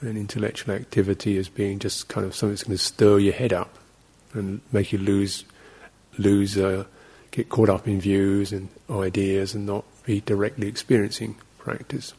[0.00, 3.52] and intellectual activity as being just kind of something that's going to stir your head
[3.52, 3.76] up
[4.34, 5.44] and make you lose,
[6.18, 6.84] lose uh,
[7.30, 12.12] get caught up in views and ideas and not be directly experiencing practice.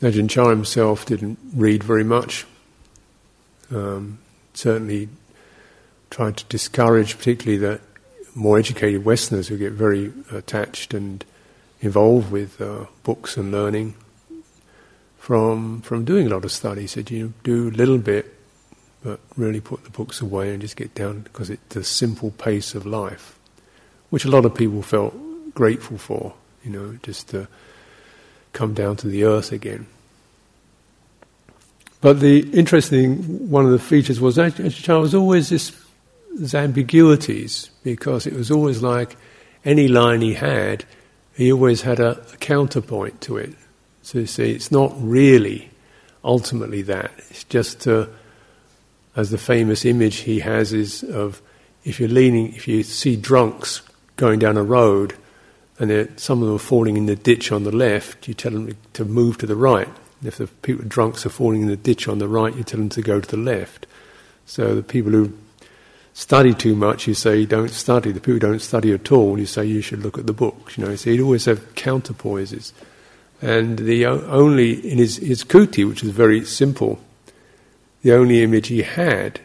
[0.00, 2.46] Ajahn Chah himself didn't read very much.
[3.70, 4.18] Um,
[4.54, 5.08] certainly
[6.10, 7.80] tried to discourage, particularly the
[8.34, 11.24] more educated Westerners who get very attached and
[11.80, 13.94] involved with uh, books and learning,
[15.28, 16.80] from from doing a lot of study.
[16.80, 18.34] He said, you do a little bit,
[19.02, 22.74] but really put the books away and just get down because it's the simple pace
[22.74, 23.38] of life,
[24.08, 25.12] which a lot of people felt
[25.52, 26.32] grateful for.
[26.64, 27.46] You know, just to
[28.54, 29.86] come down to the earth again.
[32.00, 35.72] But the interesting one of the features was that there was always this,
[36.38, 39.14] this ambiguities because it was always like
[39.62, 40.86] any line he had,
[41.36, 43.54] he always had a, a counterpoint to it.
[44.08, 45.68] So you see, it's not really
[46.24, 47.10] ultimately that.
[47.28, 51.42] It's just as the famous image he has is of
[51.84, 53.82] if you're leaning, if you see drunks
[54.16, 55.14] going down a road
[55.78, 58.74] and some of them are falling in the ditch on the left, you tell them
[58.94, 59.90] to move to the right.
[60.24, 62.88] If the people drunks are falling in the ditch on the right, you tell them
[62.88, 63.86] to go to the left.
[64.46, 65.36] So the people who
[66.14, 68.12] study too much, you say don't study.
[68.12, 70.78] The people who don't study at all, you say you should look at the books.
[70.78, 72.72] You know, so he'd always have counterpoises.
[73.40, 76.98] And the only in his his kuti, which is very simple,
[78.02, 79.40] the only image he had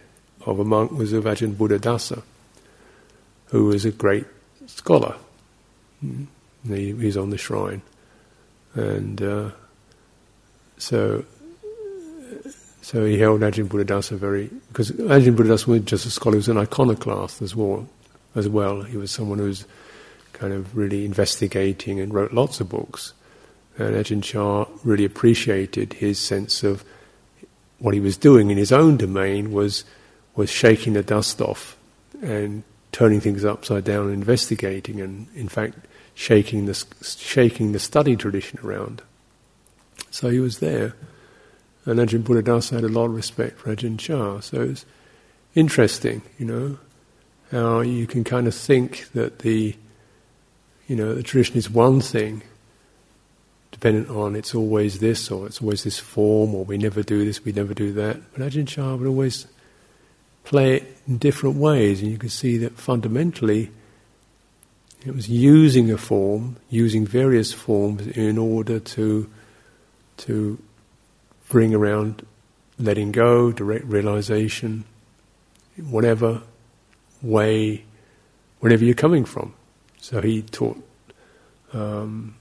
[0.46, 2.24] of a monk was of Ajahn Buddhadasa,
[3.48, 4.26] who was a great
[4.66, 5.16] scholar.
[6.00, 6.26] Hmm.
[6.68, 7.82] He, he's on the shrine,
[8.74, 9.52] and uh,
[10.78, 11.26] so
[12.82, 16.50] so he held Ajahn Buddhadasa very because Ajahn Buddhadasa wasn't just a scholar; he was
[16.50, 17.88] an iconoclast as well.
[18.36, 19.66] As well, he was someone who was
[20.34, 23.14] kind of really investigating and wrote lots of books.
[23.80, 26.84] Uh, and Ajahn Chah really appreciated his sense of
[27.80, 29.84] what he was doing in his own domain was
[30.36, 31.78] was shaking the dust off
[32.22, 35.78] and turning things upside down and investigating, and in fact
[36.16, 39.02] shaking the shaking the study tradition around.
[40.12, 40.96] So he was there.
[41.86, 44.40] And Ajahn Buddhadasa had a lot of respect for Ajahn Chah.
[44.40, 44.86] So it's
[45.54, 46.78] interesting, you know,
[47.52, 49.76] how you can kind of think that the,
[50.88, 52.42] you know, the tradition is one thing,
[53.74, 57.44] dependent on it's always this or it's always this form or we never do this,
[57.44, 58.22] we never do that.
[58.32, 59.48] But Ajahn Chah would always
[60.46, 63.72] play it in different ways, and you could see that fundamentally
[65.06, 69.30] it was using a form, using various forms in order to
[70.16, 70.60] to
[71.50, 72.26] bring around
[72.78, 74.86] letting go, direct realization,
[75.78, 76.42] whatever
[77.22, 77.84] way,
[78.60, 79.54] wherever you're coming from.
[80.00, 80.78] So he taught
[81.74, 82.36] um,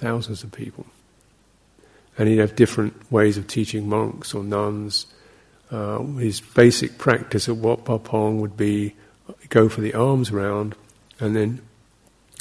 [0.00, 0.86] thousands of people.
[2.18, 5.06] And he'd have different ways of teaching monks or nuns.
[5.70, 8.94] Uh, his basic practice at Wat Pah Pong would be
[9.48, 10.74] go for the alms round,
[11.18, 11.60] and then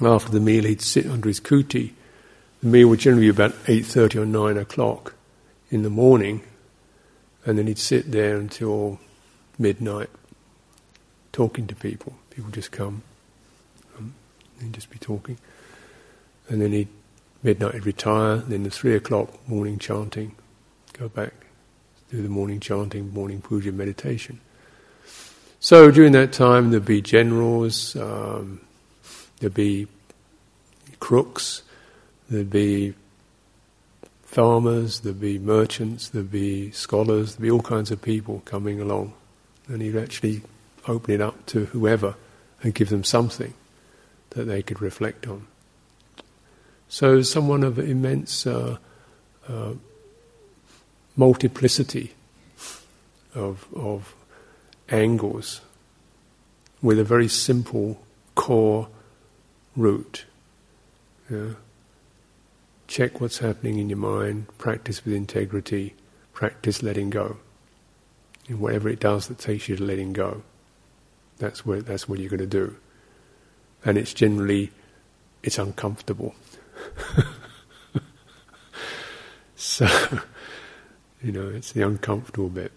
[0.02, 1.92] after the meal he'd sit under his kuti.
[2.62, 5.14] The meal would generally be about 8.30 or 9 o'clock
[5.70, 6.42] in the morning,
[7.46, 9.00] and then he'd sit there until
[9.58, 10.10] midnight
[11.32, 12.16] talking to people.
[12.32, 13.04] People just come,
[13.98, 14.14] um,
[14.60, 15.38] and just be talking.
[16.50, 16.90] And then he'd,
[17.44, 20.36] midnight he'd retire, then the three o'clock morning chanting,
[20.94, 21.34] go back,
[22.10, 24.40] do the morning chanting, morning puja meditation.
[25.60, 28.62] So during that time there'd be generals, um,
[29.40, 29.88] there'd be
[31.00, 31.64] crooks,
[32.30, 32.94] there'd be
[34.24, 39.14] farmers, there'd be merchants, there'd be scholars, there'd be all kinds of people coming along.
[39.68, 40.42] And he'd actually
[40.88, 42.16] open it up to whoever
[42.62, 43.54] and give them something
[44.32, 45.48] that they could reflect on.
[46.90, 48.78] So, someone of immense uh,
[49.48, 49.74] uh,
[51.16, 52.14] multiplicity
[53.34, 54.16] of, of
[54.90, 55.62] angles
[56.82, 58.02] with a very simple
[58.36, 58.90] core
[59.76, 60.26] root.
[61.30, 61.54] Yeah
[62.90, 65.94] check what's happening in your mind, practice with integrity,
[66.34, 67.38] practice letting go.
[68.48, 70.42] And whatever it does that takes you to letting go,
[71.38, 72.76] that's what that's what you're going to do.
[73.86, 74.72] And it's generally
[75.44, 76.34] it's uncomfortable.
[79.56, 79.88] so,
[81.22, 82.72] you know, it's the uncomfortable bit.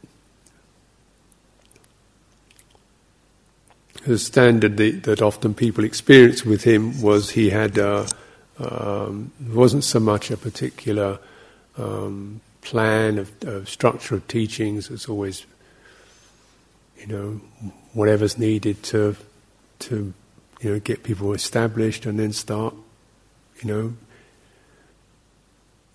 [4.04, 7.78] The standard that, that often people experience with him was he had.
[7.78, 8.06] Uh,
[8.58, 11.18] um, wasn't so much a particular
[11.76, 14.90] um, plan of, of, structure of teachings.
[14.90, 15.46] It's always,
[16.98, 17.40] you know,
[17.92, 19.16] whatever's needed to
[19.80, 20.14] to
[20.60, 22.74] you know get people established and then start,
[23.62, 23.94] you know,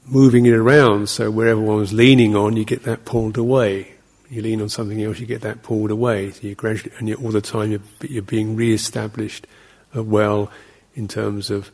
[0.05, 1.09] moving it around.
[1.09, 3.93] So wherever one was leaning on, you get that pulled away.
[4.29, 6.31] You lean on something else, you get that pulled away.
[6.31, 9.47] So you gradually, and all the time you're, you're being re-established
[9.95, 10.51] uh, well
[10.95, 11.71] in terms of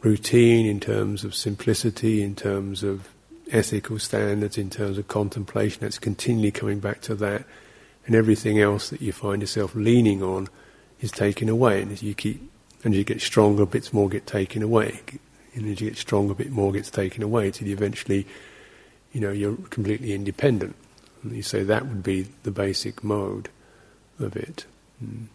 [0.00, 3.08] routine, in terms of simplicity, in terms of
[3.50, 5.80] ethical standards, in terms of contemplation.
[5.80, 7.44] That's continually coming back to that,
[8.06, 10.48] and everything else that you find yourself leaning on
[11.00, 11.82] is taken away.
[11.82, 12.50] And you keep,
[12.84, 15.00] and you get stronger, bits more get taken away.
[15.54, 18.26] And as you get stronger, a bit more gets taken away until you eventually,
[19.12, 20.76] you know, you're completely independent.
[21.22, 23.48] And you say that would be the basic mode
[24.18, 24.64] of it.
[25.04, 25.26] Mm.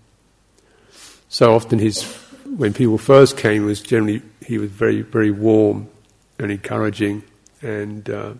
[1.27, 2.03] So often his
[2.45, 5.89] when people first came, was generally he was very very warm
[6.39, 7.23] and encouraging,
[7.61, 8.33] and uh,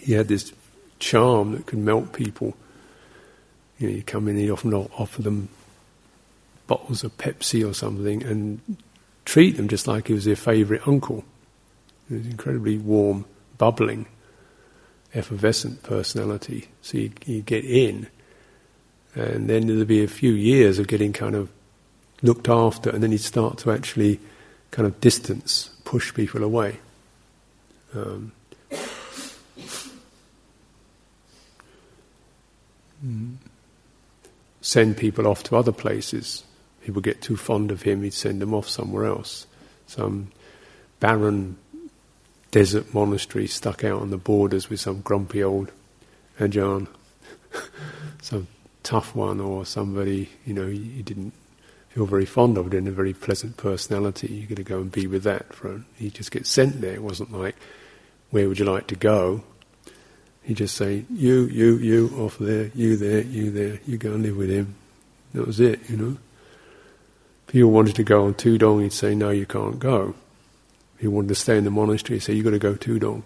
[0.00, 0.52] he had this
[0.98, 2.56] charm that could melt people.
[3.78, 5.48] You know, you come in, he often offer them
[6.70, 8.60] bottles of Pepsi or something, and
[9.24, 11.24] treat them just like he was their favourite uncle.
[12.08, 13.24] He was incredibly warm,
[13.58, 14.06] bubbling,
[15.12, 16.68] effervescent personality.
[16.80, 18.06] So you, you get in,
[19.16, 21.50] and then there'll be a few years of getting kind of
[22.22, 24.20] looked after, and then he'd start to actually
[24.70, 26.78] kind of distance, push people away.
[27.96, 28.30] Um,
[34.60, 36.44] send people off to other places.
[36.82, 39.46] People get too fond of him, he'd send them off somewhere else.
[39.86, 40.30] Some
[40.98, 41.56] barren
[42.50, 45.70] desert monastery stuck out on the borders with some grumpy old
[46.38, 46.88] Ajahn,
[48.22, 48.48] some
[48.82, 51.32] tough one, or somebody you know you didn't
[51.90, 54.28] feel very fond of, didn't a very pleasant personality.
[54.28, 55.52] You're going to go and be with that.
[55.52, 56.94] For he just gets sent there.
[56.94, 57.56] It wasn't like,
[58.30, 59.42] where would you like to go?
[60.42, 64.22] He'd just say, you, you, you, off there, you there, you there, you go and
[64.22, 64.74] live with him.
[65.34, 66.16] That was it, you know.
[67.52, 70.14] You wanted to go on Tudong, he'd say, no, you can't go.
[70.96, 73.22] If you wanted to stay in the monastery, he'd say, you've got to go Tudong.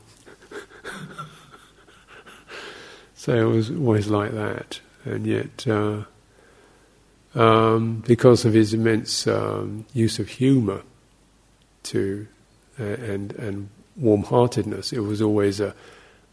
[3.14, 4.80] so it was always like that.
[5.04, 6.04] And yet, uh,
[7.34, 10.82] um, because of his immense um, use of humour
[11.84, 12.26] to
[12.78, 15.74] uh, and and warm-heartedness, it was always a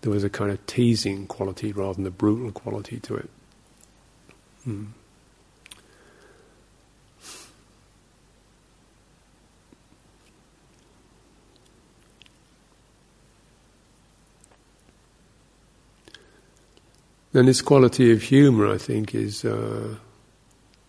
[0.01, 3.29] there was a kind of teasing quality rather than a brutal quality to it.
[4.63, 4.85] Hmm.
[17.33, 19.95] And this quality of humour, I think, is uh,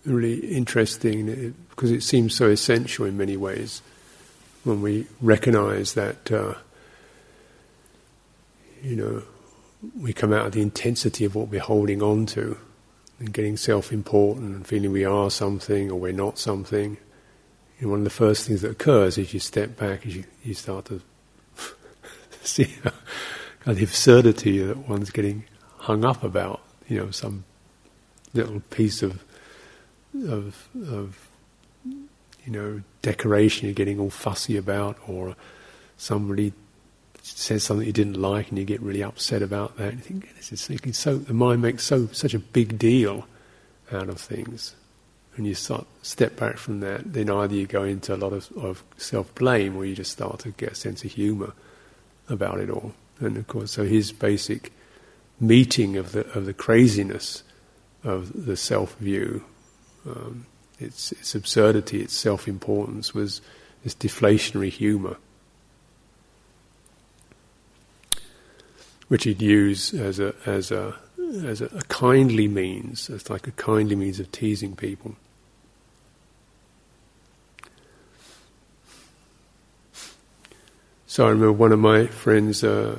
[0.05, 3.81] really interesting because it seems so essential in many ways
[4.65, 6.55] when we recognize that, uh,
[8.83, 9.23] you know,
[10.01, 12.57] we come out of the intensity of what we're holding on to
[13.19, 16.97] and getting self important and feeling we are something or we're not something.
[17.81, 20.85] One of the first things that occurs is you step back, as you, you start
[20.85, 21.01] to
[22.43, 22.73] see
[23.67, 25.45] the absurdity that one's getting
[25.83, 27.45] hung up about, you know, some
[28.35, 29.25] little piece of
[30.27, 31.29] of, of
[32.45, 35.37] you know decoration you're getting all fussy about, or
[35.97, 36.53] somebody
[37.23, 39.95] says something you didn't like and you get really upset about that.
[39.95, 43.27] You think this is so the mind makes so such a big deal
[43.91, 44.75] out of things,
[45.37, 47.13] and you start step back from that.
[47.13, 50.39] Then either you go into a lot of, of self blame, or you just start
[50.41, 51.55] to get a sense of humour
[52.29, 52.95] about it all.
[53.19, 54.73] And of course, so his basic
[55.43, 57.43] meeting of the of the craziness
[58.05, 59.45] of the self view
[60.07, 60.47] um,
[60.79, 63.41] its, its absurdity, its self importance was
[63.85, 65.17] this deflationary humour,
[69.09, 70.97] which he'd use as a, as a,
[71.45, 75.17] as a, a kindly means, as like a kindly means of teasing people.
[81.07, 82.97] So I remember one of my friends, uh,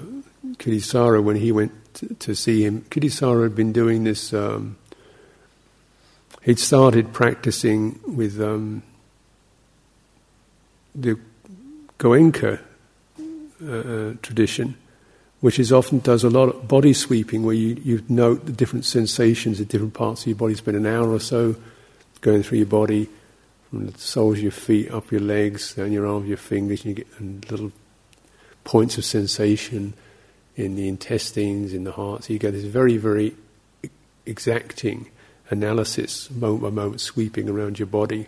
[0.58, 4.78] Kittisaro, when he went to, see him, Kittisaro had been doing this um,
[6.44, 8.84] he'd started practicing with um,
[10.94, 11.18] the
[11.98, 12.60] Goenka
[13.66, 14.76] uh, uh, tradition,
[15.40, 18.86] which is often does a lot of body sweeping, where you, you note the different
[18.86, 20.56] sensations at different parts of your body.
[20.56, 21.56] Spend an hour or so
[22.22, 23.10] going through your body,
[23.70, 26.98] from the soles of your feet, up your legs, down your arms, your fingers, and
[26.98, 27.72] you get little
[28.64, 29.94] points of sensation
[30.56, 32.26] in the intestines, in the heart.
[32.26, 33.36] So you get this very, very
[34.26, 35.10] exacting
[35.50, 38.28] analysis, moment by moment, sweeping around your body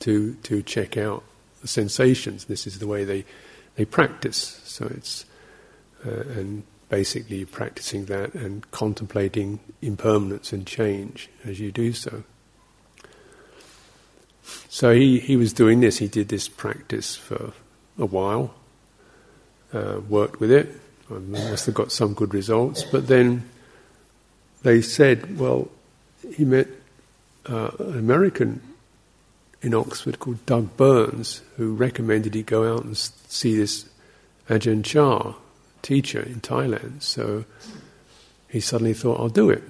[0.00, 1.22] to to check out
[1.62, 2.46] the sensations.
[2.46, 3.24] This is the way they
[3.76, 4.60] they practice.
[4.64, 5.24] So it's
[6.04, 12.24] uh, and basically practicing that and contemplating impermanence and change as you do so.
[14.68, 15.98] So he, he was doing this.
[15.98, 17.52] He did this practice for
[17.96, 18.54] a while,
[19.72, 20.68] uh, worked with it.
[21.10, 23.48] I must have got some good results, but then
[24.62, 25.68] they said, well,
[26.34, 26.68] he met
[27.46, 28.60] uh, an American
[29.62, 33.86] in Oxford called Doug Burns, who recommended he go out and see this
[34.48, 35.34] Ajahn Chah
[35.82, 37.02] teacher in Thailand.
[37.02, 37.44] So
[38.48, 39.62] he suddenly thought, I'll do it.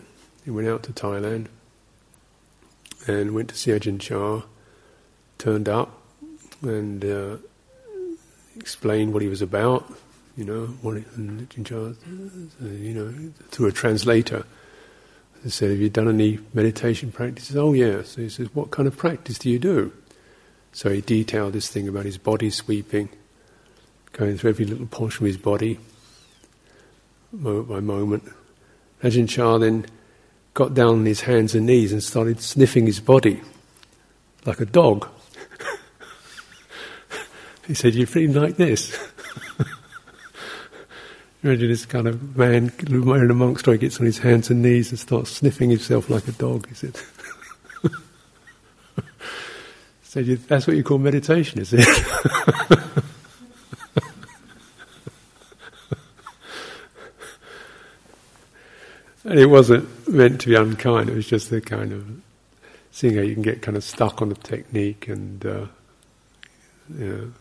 [0.44, 1.46] He went out to Thailand
[3.06, 4.46] and went to see Ajahn Chah,
[5.38, 6.00] turned up
[6.62, 7.36] and uh,
[8.60, 9.92] explained what he was about,
[10.36, 14.44] you know, what it, uh, you know, through a translator
[15.44, 17.56] I said, Have you done any meditation practices?
[17.56, 18.02] Oh, yeah.
[18.02, 19.92] So he says, What kind of practice do you do?
[20.72, 23.08] So he detailed this thing about his body sweeping,
[24.12, 25.78] going through every little portion of his body,
[27.32, 28.24] moment by moment.
[29.02, 29.86] Ajahn Chah then
[30.52, 33.40] got down on his hands and knees and started sniffing his body
[34.44, 35.08] like a dog.
[37.70, 38.98] He said, You're feeling like this?
[41.44, 44.90] Imagine this kind of man wearing a monk's he gets on his hands and knees
[44.90, 47.00] and starts sniffing himself like a dog, he said.
[50.02, 51.86] so you, that's what you call meditation, is it?
[59.24, 61.08] and it wasn't meant to be unkind.
[61.08, 62.20] It was just the kind of
[62.90, 65.66] seeing how you can get kind of stuck on the technique, and uh,
[66.98, 67.32] you know,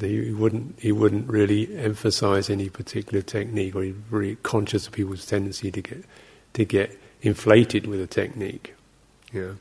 [0.00, 5.26] he wouldn't he wouldn't really emphasize any particular technique, or he's very conscious of people's
[5.26, 6.04] tendency to get
[6.54, 8.74] to get inflated with a technique.
[9.32, 9.52] Yeah.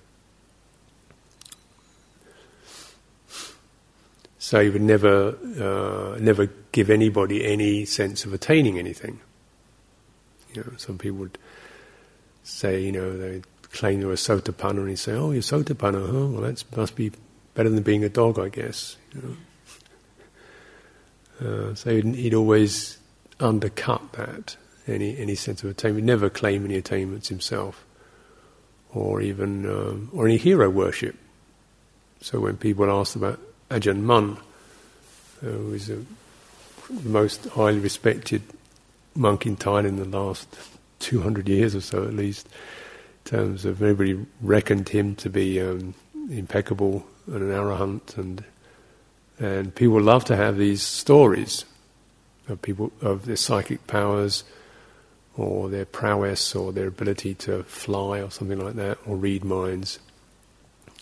[4.39, 9.19] So he would never uh, never give anybody any sense of attaining anything.
[10.53, 11.37] You know, some people would
[12.43, 13.41] say, you know, they
[13.73, 16.27] claim they're a sotapanna, and he'd say, "Oh, you're sotapanna, huh?
[16.27, 17.11] Well, that must be
[17.53, 19.37] better than being a dog, I guess." You know?
[21.43, 22.97] Uh, so he'd, always
[23.39, 24.55] undercut that
[24.87, 26.03] any any sense of attainment.
[26.03, 27.85] He'd never claim any attainments himself,
[28.93, 31.15] or even um, or any hero worship.
[32.21, 34.37] So when people asked about Ajahn Mun,
[35.41, 36.03] who who is the
[37.03, 38.41] most highly respected
[39.15, 40.47] monk in Thailand in the last
[40.99, 42.47] 200 years or so at least,
[43.25, 45.93] in terms of everybody reckoned him to be um,
[46.29, 48.43] impeccable and an arahant, and
[49.39, 51.65] and people love to have these stories
[52.47, 54.43] of people of their psychic powers,
[55.35, 59.99] or their prowess, or their ability to fly, or something like that, or read minds.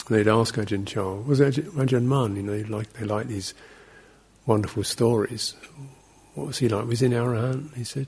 [0.10, 2.36] They'd ask Ajahn Chah, was Ajahn Mun?
[2.36, 3.54] You know, like they like these
[4.46, 5.56] wonderful stories.
[6.34, 6.86] What was he like?
[6.86, 7.74] Was he an arahant?
[7.76, 8.08] He said,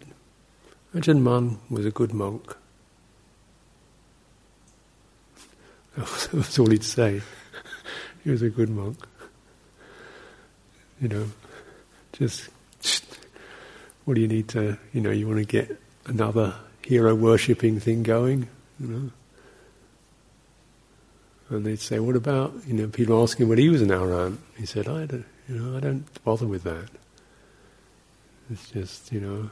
[0.93, 2.55] Ajahn Mun was a good monk.
[5.97, 7.21] That's all he'd say.
[8.23, 8.97] he was a good monk.
[11.01, 11.25] You know,
[12.13, 12.49] just
[14.05, 18.03] what do you need to, you know, you want to get another hero worshipping thing
[18.03, 18.47] going,
[18.79, 19.11] you know.
[21.49, 24.37] And they'd say, "What about you know?" People asking when he was an arahant.
[24.57, 26.89] He said, "I don't, you know, I don't bother with that.
[28.49, 29.49] It's just, you know,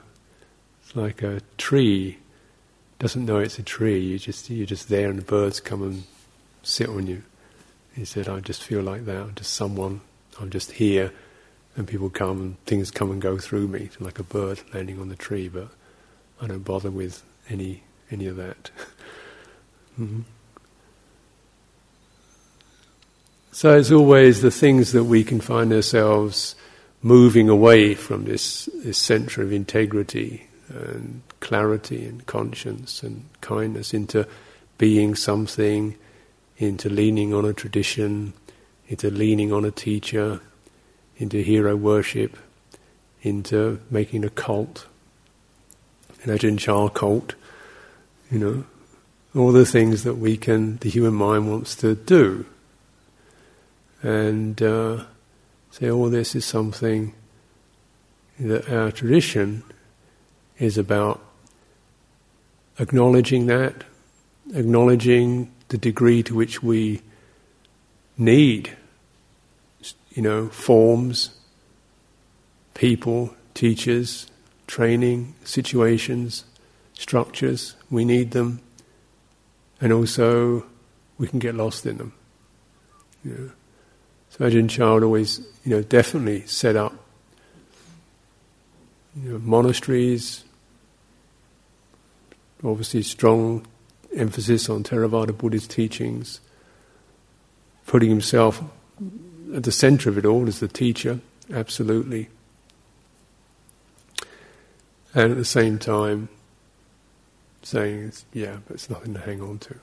[0.81, 2.17] it's like a tree
[2.99, 3.99] doesn't know it's a tree.
[3.99, 6.03] You just you're just there, and the birds come and
[6.63, 7.23] sit on you."
[7.93, 9.21] He said, "I just feel like that.
[9.21, 10.01] I'm just someone.
[10.39, 11.11] I'm just here,
[11.75, 15.09] and people come and things come and go through me, like a bird landing on
[15.09, 15.49] the tree.
[15.49, 15.69] But
[16.41, 18.71] I don't bother with any any of that."
[19.99, 20.21] mm-hmm.
[23.51, 26.55] So it's always the things that we can find ourselves
[27.01, 34.27] moving away from this, this center of integrity and clarity and conscience and kindness into
[34.77, 35.95] being something,
[36.57, 38.33] into leaning on a tradition,
[38.87, 40.41] into leaning on a teacher,
[41.17, 42.37] into hero worship,
[43.21, 44.87] into making a cult,
[46.25, 47.35] Ajahn Chah cult,
[48.31, 48.65] you know,
[49.35, 52.45] all the things that we can, the human mind wants to do.
[54.01, 55.03] And uh,
[55.71, 57.13] say, oh, this is something
[58.39, 59.63] that our tradition
[60.57, 61.21] is about
[62.79, 63.83] acknowledging that,
[64.53, 67.01] acknowledging the degree to which we
[68.17, 68.75] need,
[70.15, 71.29] you know, forms,
[72.73, 74.27] people, teachers,
[74.65, 76.45] training, situations,
[76.93, 77.75] structures.
[77.91, 78.61] We need them,
[79.79, 80.65] and also
[81.17, 82.13] we can get lost in them.
[83.23, 83.51] You know.
[84.29, 86.93] So Ajahn always, you know, definitely set up
[89.21, 90.43] you know, monasteries,
[92.63, 93.65] obviously strong
[94.15, 96.41] emphasis on Theravada Buddhist teachings,
[97.85, 98.61] putting himself
[99.53, 101.19] at the center of it all is the teacher,
[101.53, 102.29] absolutely.
[105.13, 106.29] And at the same time,
[107.63, 109.75] saying, yeah, but it's nothing to hang on to.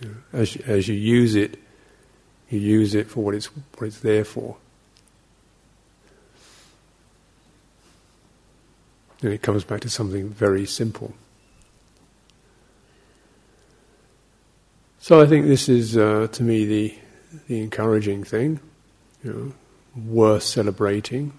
[0.00, 1.58] You know, as, as you use it,
[2.50, 4.56] you use it for what it's, what it's there for.
[9.22, 11.14] And it comes back to something very simple.
[15.00, 16.98] So I think this is, uh, to me, the
[17.46, 18.60] the encouraging thing,
[19.22, 21.32] you know, worth celebrating.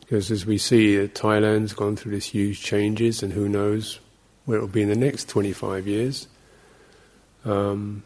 [0.00, 3.98] Because as we see, uh, Thailand's gone through these huge changes, and who knows
[4.44, 6.28] where it will be in the next 25 years.
[7.44, 8.02] Um,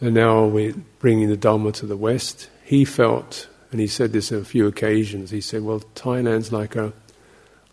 [0.00, 2.48] and now we're bringing the Dharma to the West.
[2.64, 5.30] He felt, and he said this on a few occasions.
[5.30, 6.92] He said, "Well, Thailand's like a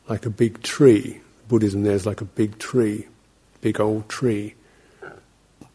[0.09, 1.21] like a big tree.
[1.47, 3.07] Buddhism there's like a big tree,
[3.61, 4.55] big old tree.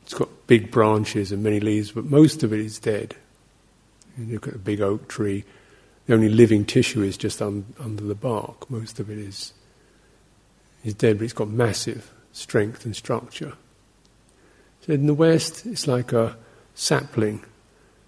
[0.02, 3.14] It's got big branches and many leaves, but most of it is dead.
[4.18, 5.44] You look at a big oak tree.
[6.06, 8.70] The only living tissue is just un, under the bark.
[8.70, 9.54] Most of it is
[10.84, 13.52] is dead, but it's got massive strength and structure.
[14.80, 16.36] So in the West, it's like a
[16.74, 17.44] sapling.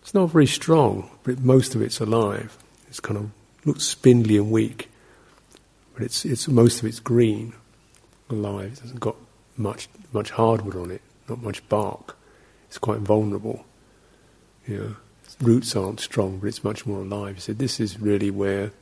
[0.02, 2.58] It's not very strong, but most of it's alive.
[2.88, 3.30] It's kind of
[3.64, 4.90] looks spindly and weak,
[5.95, 7.55] but it's it's most of it's green,
[8.28, 8.72] alive.
[8.72, 9.16] It hasn't got
[9.57, 12.16] much much hardwood on it, not much bark.
[12.68, 13.64] It's quite vulnerable.
[14.66, 17.36] You know, its roots aren't strong, but it's much more alive.
[17.36, 18.72] He said this is really where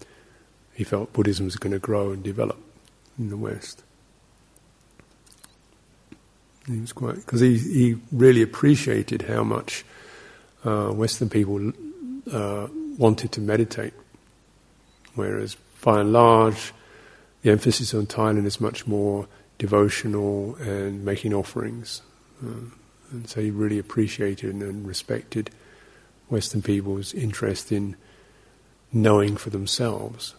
[0.75, 2.59] he felt Buddhism was going to grow and develop
[3.19, 3.83] in the West.
[6.67, 9.85] He was quite because he he really appreciated how much
[10.65, 11.73] uh, Western people
[12.31, 13.93] uh, wanted to meditate,
[15.15, 16.73] whereas by and large,
[17.43, 19.27] the emphasis on Thailand is much more
[19.59, 22.03] devotional and making offerings.
[22.45, 22.71] Uh,
[23.11, 25.51] and so he really appreciated and respected
[26.29, 27.97] Western people's interest in
[28.93, 30.35] knowing for themselves,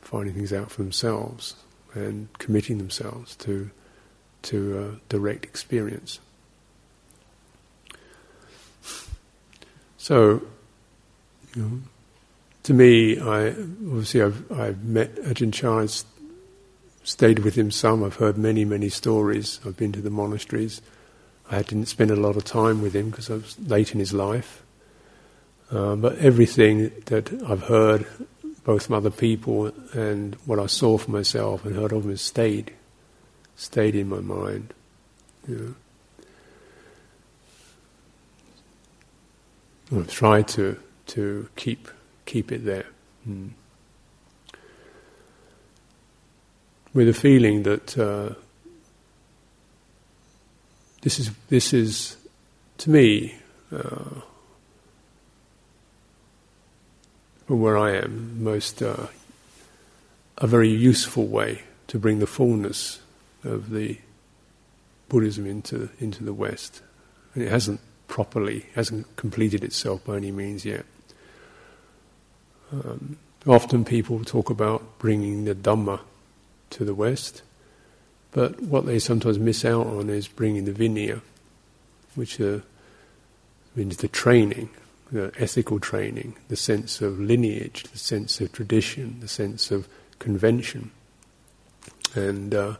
[0.00, 1.56] finding things out for themselves,
[1.94, 3.70] and committing themselves to
[4.42, 6.18] to uh, direct experience.
[9.98, 10.42] So,
[11.54, 11.80] you know,
[12.62, 15.86] to me, I obviously I've, I've met Ajahn Chah,
[17.02, 18.04] stayed with him some.
[18.04, 19.60] I've heard many, many stories.
[19.64, 20.80] I've been to the monasteries.
[21.50, 24.12] I didn't spend a lot of time with him because I was late in his
[24.12, 24.62] life.
[25.70, 28.06] Uh, but everything that I've heard,
[28.64, 32.72] both from other people and what I saw for myself and heard of him, stayed
[33.56, 34.72] stayed in my mind.
[39.92, 40.76] I've tried to
[41.08, 41.88] to keep
[42.24, 42.86] keep it there.
[43.28, 43.50] Mm.
[46.92, 48.34] With a feeling that uh,
[51.02, 52.16] this is this is
[52.78, 53.36] to me
[53.72, 54.20] uh,
[57.46, 59.06] from where I am most uh,
[60.38, 63.00] a very useful way to bring the fullness
[63.44, 63.98] of the
[65.08, 66.82] Buddhism into into the West.
[67.34, 70.84] And it hasn't properly, hasn't completed itself by any means yet.
[72.72, 76.00] Um, often people talk about bringing the Dhamma
[76.70, 77.42] to the West,
[78.32, 81.20] but what they sometimes miss out on is bringing the Vinaya,
[82.14, 82.60] which uh,
[83.74, 84.70] means the training,
[85.10, 90.90] the ethical training, the sense of lineage, the sense of tradition, the sense of convention.
[92.14, 92.76] And uh,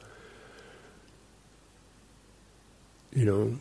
[3.12, 3.56] you know,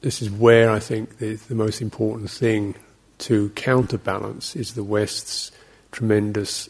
[0.00, 2.74] this is where I think the, the most important thing
[3.18, 5.50] to counterbalance is the West's
[5.92, 6.68] tremendous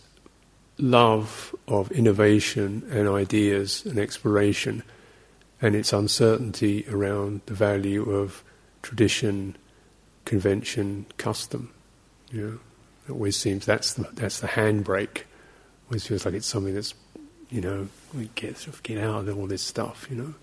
[0.78, 4.82] love of innovation and ideas and exploration
[5.62, 8.42] and its uncertainty around the value of
[8.82, 9.56] tradition,
[10.24, 11.72] convention, custom.
[12.30, 12.58] You know,
[13.08, 15.18] it always seems that's the, that's the handbrake.
[15.18, 15.26] It
[15.88, 16.94] always feels like it's something that's,
[17.50, 20.34] you know, we get get out of all this stuff, you know.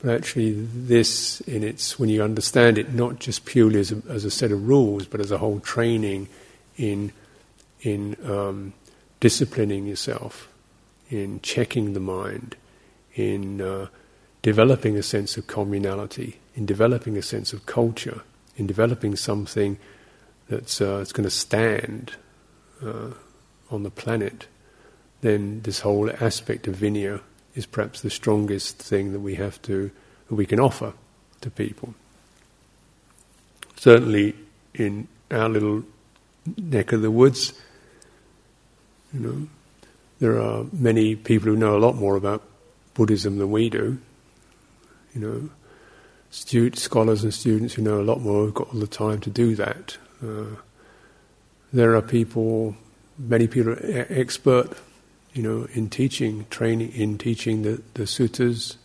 [0.00, 4.24] But actually, this, in its when you understand it, not just purely as a, as
[4.24, 6.28] a set of rules, but as a whole training
[6.76, 7.12] in
[7.82, 8.72] in um,
[9.22, 10.48] disciplining yourself,
[11.08, 12.56] in checking the mind,
[13.14, 13.86] in uh,
[14.42, 18.22] developing a sense of communality, in developing a sense of culture,
[18.56, 19.78] in developing something
[20.48, 22.16] that's uh, it's going to stand
[22.84, 23.10] uh,
[23.70, 24.48] on the planet,
[25.20, 27.20] then this whole aspect of Vinaya
[27.54, 29.92] is perhaps the strongest thing that we have to
[30.26, 30.94] that we can offer
[31.42, 31.94] to people.
[33.76, 34.34] Certainly,
[34.74, 35.84] in our little
[36.56, 37.52] neck of the woods,
[39.12, 39.48] you know,
[40.20, 42.42] there are many people who know a lot more about
[42.94, 43.98] Buddhism than we do.
[45.14, 45.50] You know,
[46.30, 49.30] students, scholars and students who know a lot more have got all the time to
[49.30, 49.96] do that.
[50.22, 50.56] Uh,
[51.72, 52.76] there are people,
[53.18, 54.76] many people are expert
[55.32, 58.76] you know, in teaching, training, in teaching the, the suttas.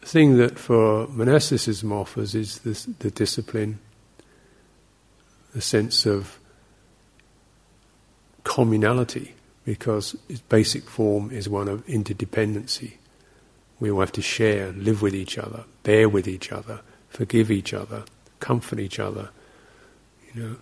[0.00, 3.80] The thing that for monasticism offers is this, the discipline,
[5.52, 6.38] the sense of
[8.44, 9.32] communality,
[9.64, 12.94] because its basic form is one of interdependency.
[13.80, 17.74] We all have to share, live with each other, bear with each other, forgive each
[17.74, 18.04] other,
[18.40, 19.30] comfort each other.
[20.32, 20.56] You know,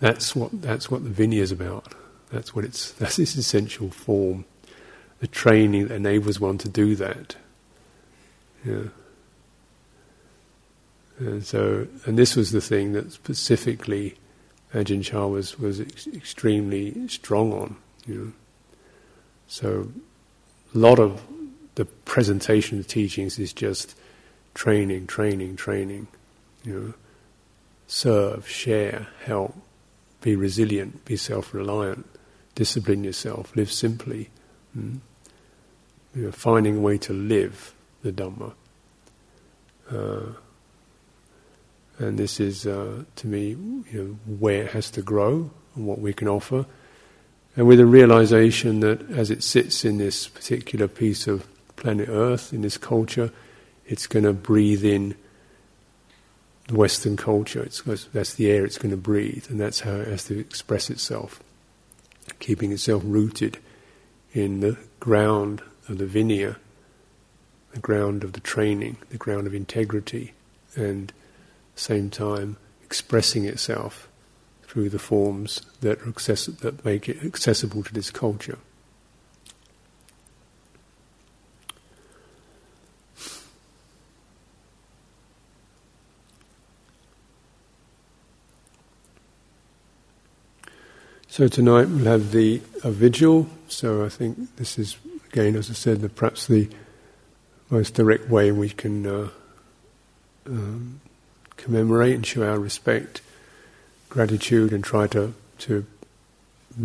[0.00, 1.94] that's what that's what the Vinaya is about.
[2.30, 2.92] That's what it's.
[2.98, 4.44] That's its essential form.
[5.20, 7.36] The training that enables one to do that.
[8.64, 8.84] Yeah.
[11.18, 14.16] And so, and this was the thing that specifically
[14.78, 17.76] Ajahn Chah was was ex- extremely strong on.
[18.06, 18.32] You know.
[19.46, 19.88] So,
[20.74, 21.22] a lot of
[21.74, 23.94] the presentation of teachings is just
[24.54, 26.06] training, training, training.
[26.64, 26.94] You know,
[27.86, 29.54] serve, share, help,
[30.20, 32.06] be resilient, be self-reliant
[32.54, 34.30] discipline yourself, live simply.
[34.76, 34.98] Mm?
[36.14, 37.72] You know, finding a way to live
[38.02, 38.52] the Dhamma.
[39.90, 40.32] Uh,
[41.98, 45.98] and this is, uh, to me, you know, where it has to grow, and what
[45.98, 46.66] we can offer.
[47.56, 51.46] And with a realization that as it sits in this particular piece of
[51.76, 53.32] planet Earth, in this culture,
[53.86, 55.14] it's going to breathe in
[56.68, 57.62] the Western culture.
[57.62, 57.82] It's,
[58.12, 61.42] that's the air it's going to breathe, and that's how it has to express itself,
[62.38, 63.58] keeping itself rooted
[64.32, 66.56] in the ground of the Vinaya,
[67.72, 70.34] the ground of the training, the ground of integrity,
[70.76, 71.12] and
[71.78, 74.08] same time expressing itself
[74.62, 78.58] through the forms that, access- that make it accessible to this culture.
[91.38, 93.48] So tonight we'll have the a vigil.
[93.68, 94.96] So I think this is
[95.30, 96.68] again, as I said, the, perhaps the
[97.70, 99.28] most direct way we can uh,
[100.46, 101.00] um,
[101.58, 103.20] commemorate and show our respect
[104.08, 105.84] gratitude and try to, to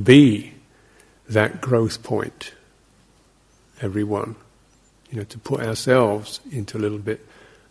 [0.04, 0.54] be
[1.30, 2.54] that growth point,
[3.82, 4.36] everyone.
[5.10, 7.26] You know, to put ourselves into a little bit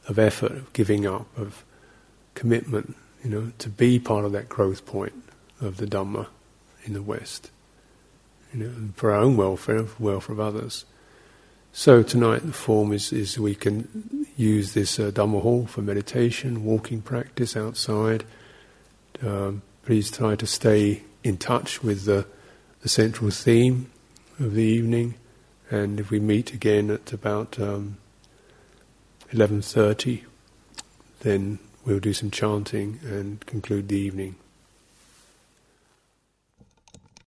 [0.08, 1.64] of effort, of giving up, of
[2.34, 5.12] commitment, you know, to be part of that growth point
[5.60, 6.28] of the Dhamma
[6.84, 7.50] in the West.
[8.54, 10.84] You know, for our own welfare, for welfare of others.
[11.74, 16.64] So tonight the form is, is we can use this uh, Dhamma hall for meditation,
[16.64, 18.24] walking practice outside,
[19.22, 22.26] um, please try to stay in touch with the,
[22.82, 23.90] the, central theme
[24.38, 25.14] of the evening.
[25.70, 27.96] And if we meet again at about um,
[29.32, 30.24] 11.30,
[31.20, 34.34] then we'll do some chanting and conclude the evening.